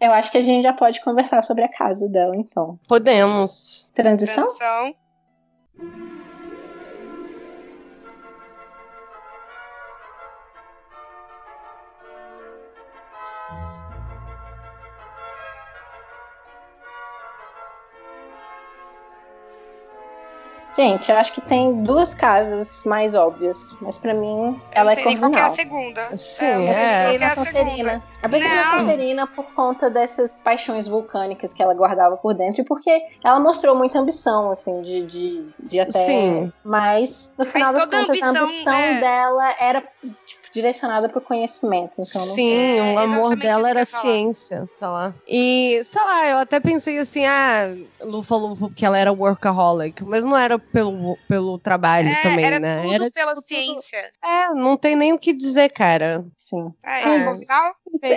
[0.00, 2.78] Eu acho que a gente já pode conversar sobre a casa dela, então.
[2.88, 3.90] Podemos.
[3.94, 4.54] Transição?
[4.54, 4.94] Transição.
[20.80, 25.30] Gente, eu acho que tem duas casas mais óbvias, mas pra mim ela é corvinal.
[25.30, 26.16] Qual é a segunda?
[26.16, 27.16] Sim, é.
[27.16, 27.22] é.
[27.22, 28.02] A Sonserina.
[28.22, 32.64] Eu pensei na Sonserina por conta dessas paixões vulcânicas que ela guardava por dentro e
[32.64, 32.90] porque
[33.22, 36.06] ela mostrou muita ambição, assim, de, de, de até.
[36.06, 36.50] Sim.
[36.64, 39.00] Mas, no final mas das contas, ambição, a ambição é...
[39.00, 39.84] dela era,
[40.24, 41.92] tipo, direcionada para o conhecimento.
[41.98, 45.14] Então Sim, É, o amor dela era ciência, sei lá.
[45.26, 50.24] E, sei lá, eu até pensei assim, ah, Lu falou que ela era workaholic, mas
[50.24, 52.82] não era pelo, pelo trabalho É, também, era né?
[52.82, 54.10] tudo era pela tipo, ciência.
[54.22, 56.24] É, não tem nem o que dizer, cara.
[56.36, 56.72] Sim.
[56.84, 57.16] É, É.
[57.16, 57.32] é.
[58.02, 58.16] É.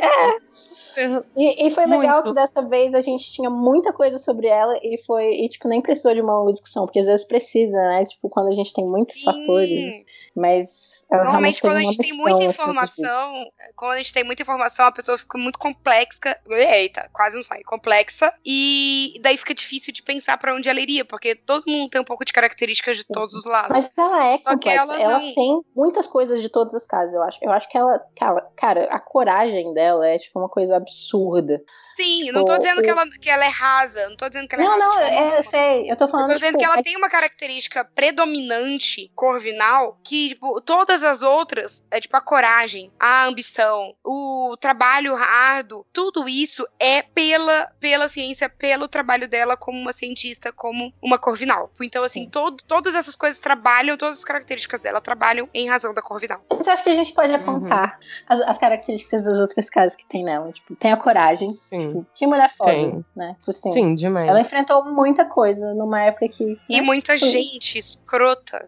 [0.50, 2.28] Super- E, e foi legal Muito.
[2.30, 5.26] que dessa vez a gente tinha muita coisa sobre ela e foi.
[5.34, 8.06] E, tipo, nem precisou de uma longa discussão, porque às vezes precisa, né?
[8.06, 9.26] Tipo, quando a gente tem muitos Sim.
[9.26, 10.06] fatores.
[10.36, 13.46] Mas Normalmente, quando a gente tem muita assim, informação,
[13.76, 16.36] quando a gente tem muita informação, a pessoa fica muito complexa.
[16.50, 17.62] Eita, quase não sai.
[17.64, 18.34] Complexa.
[18.44, 22.06] E daí fica difícil de pensar pra onde ela iria, porque todo mundo tem um
[22.06, 23.70] pouco de características de todos os lados.
[23.80, 24.82] Mas ela é Só que complexa.
[24.82, 27.38] ela Ela, não- tem muitas coisas de todas as casas, eu acho.
[27.44, 31.62] Eu acho que ela, cara, cara, a coragem dela é tipo uma coisa absurda.
[31.96, 34.48] Sim, não tô Tipo, dizendo que o- ela, que ela é rasa, não tô dizendo
[34.48, 34.84] que ela Não, é rasa.
[34.84, 35.92] não, de forma é, eu sei.
[35.92, 40.00] Eu tô falando Eu tô dizendo tipo, que ela é- tem uma característica predominante, corvinal,
[40.04, 46.28] que, tipo, todas as outras, é tipo a coragem, a ambição, o trabalho árduo, tudo
[46.28, 51.72] isso é pela, pela ciência, pelo trabalho dela como uma cientista, como uma corvinal.
[51.80, 56.02] Então, assim, todo, todas essas coisas trabalham, todas as características dela trabalham em razão da
[56.02, 56.42] corvinal.
[56.52, 60.06] Mas eu acho que a gente pode apontar as, as características das outras casas que
[60.06, 60.52] tem nela.
[60.52, 61.50] Tipo, tem a coragem.
[61.52, 61.88] Sim.
[61.88, 63.06] Tipo, que mulher foda, Tem.
[63.16, 63.36] né?
[63.40, 64.28] Tipo assim, Sim, demais.
[64.28, 66.58] Ela enfrentou muita coisa numa época que.
[66.70, 68.66] E né, muita foi- gente escrota.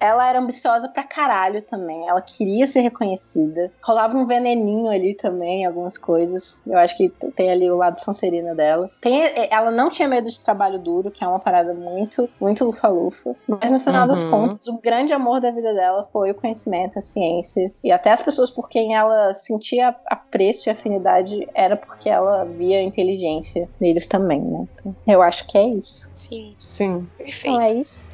[0.00, 2.08] Ela era ambiciosa pra caralho também.
[2.08, 3.72] Ela queria ser reconhecida.
[3.84, 6.60] Rolava um veneninho ali também, algumas coisas.
[6.66, 8.90] Eu acho que tem ali o lado sonserina dela.
[9.00, 13.34] Tem, ela não tinha medo de trabalho duro, que é uma parada muito, muito lufa-lufa.
[13.48, 14.30] Mas no final das Uhum.
[14.30, 17.72] contas, o grande amor da vida dela foi o conhecimento, a ciência.
[17.82, 22.82] E até as pessoas por quem ela sentia apreço e afinidade era porque ela via
[22.82, 24.64] inteligência neles também, né?
[24.74, 26.10] Então, eu acho que é isso.
[26.14, 27.08] Sim, Sim.
[27.16, 27.54] perfeito.
[27.56, 28.04] Então é isso.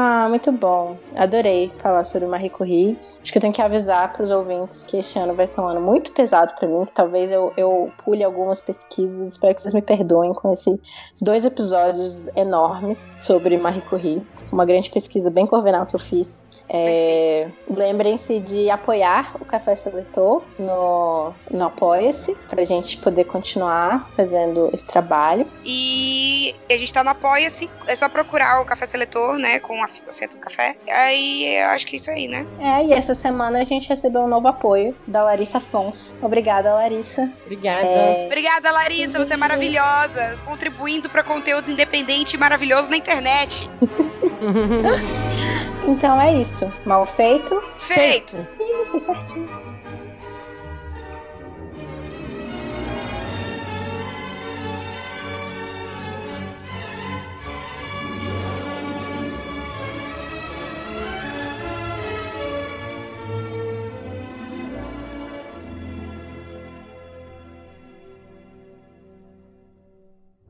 [0.00, 0.96] Ah, muito bom.
[1.16, 2.96] Adorei falar sobre Marie Curie.
[3.20, 5.66] Acho que eu tenho que avisar para os ouvintes que este ano vai ser um
[5.66, 9.32] ano muito pesado para mim, que talvez eu, eu pule algumas pesquisas.
[9.32, 10.78] Espero que vocês me perdoem com esses
[11.20, 14.22] dois episódios enormes sobre Marie Curie.
[14.52, 16.46] Uma grande pesquisa bem corvinal que eu fiz.
[16.70, 24.10] É, Lembrem-se de apoiar o Café Seletor no, no Apoia-se, para a gente poder continuar
[24.14, 25.46] fazendo esse trabalho.
[25.64, 27.68] E a gente tá no Apoia-se.
[27.86, 29.58] É só procurar o Café Seletor, né?
[29.60, 30.76] Com a- o centro do café.
[30.88, 32.46] Aí eu acho que é isso aí, né?
[32.58, 36.14] É, e essa semana a gente recebeu um novo apoio da Larissa Afonso.
[36.22, 37.30] Obrigada, Larissa.
[37.44, 37.86] Obrigada.
[37.86, 39.24] É, Obrigada, Larissa.
[39.24, 40.38] Você é maravilhosa.
[40.44, 43.68] Contribuindo para conteúdo independente e maravilhoso na internet.
[45.86, 46.70] então é isso.
[46.84, 47.62] Mal feito.
[47.78, 48.36] Feito.
[48.60, 49.77] Ih, foi certinho.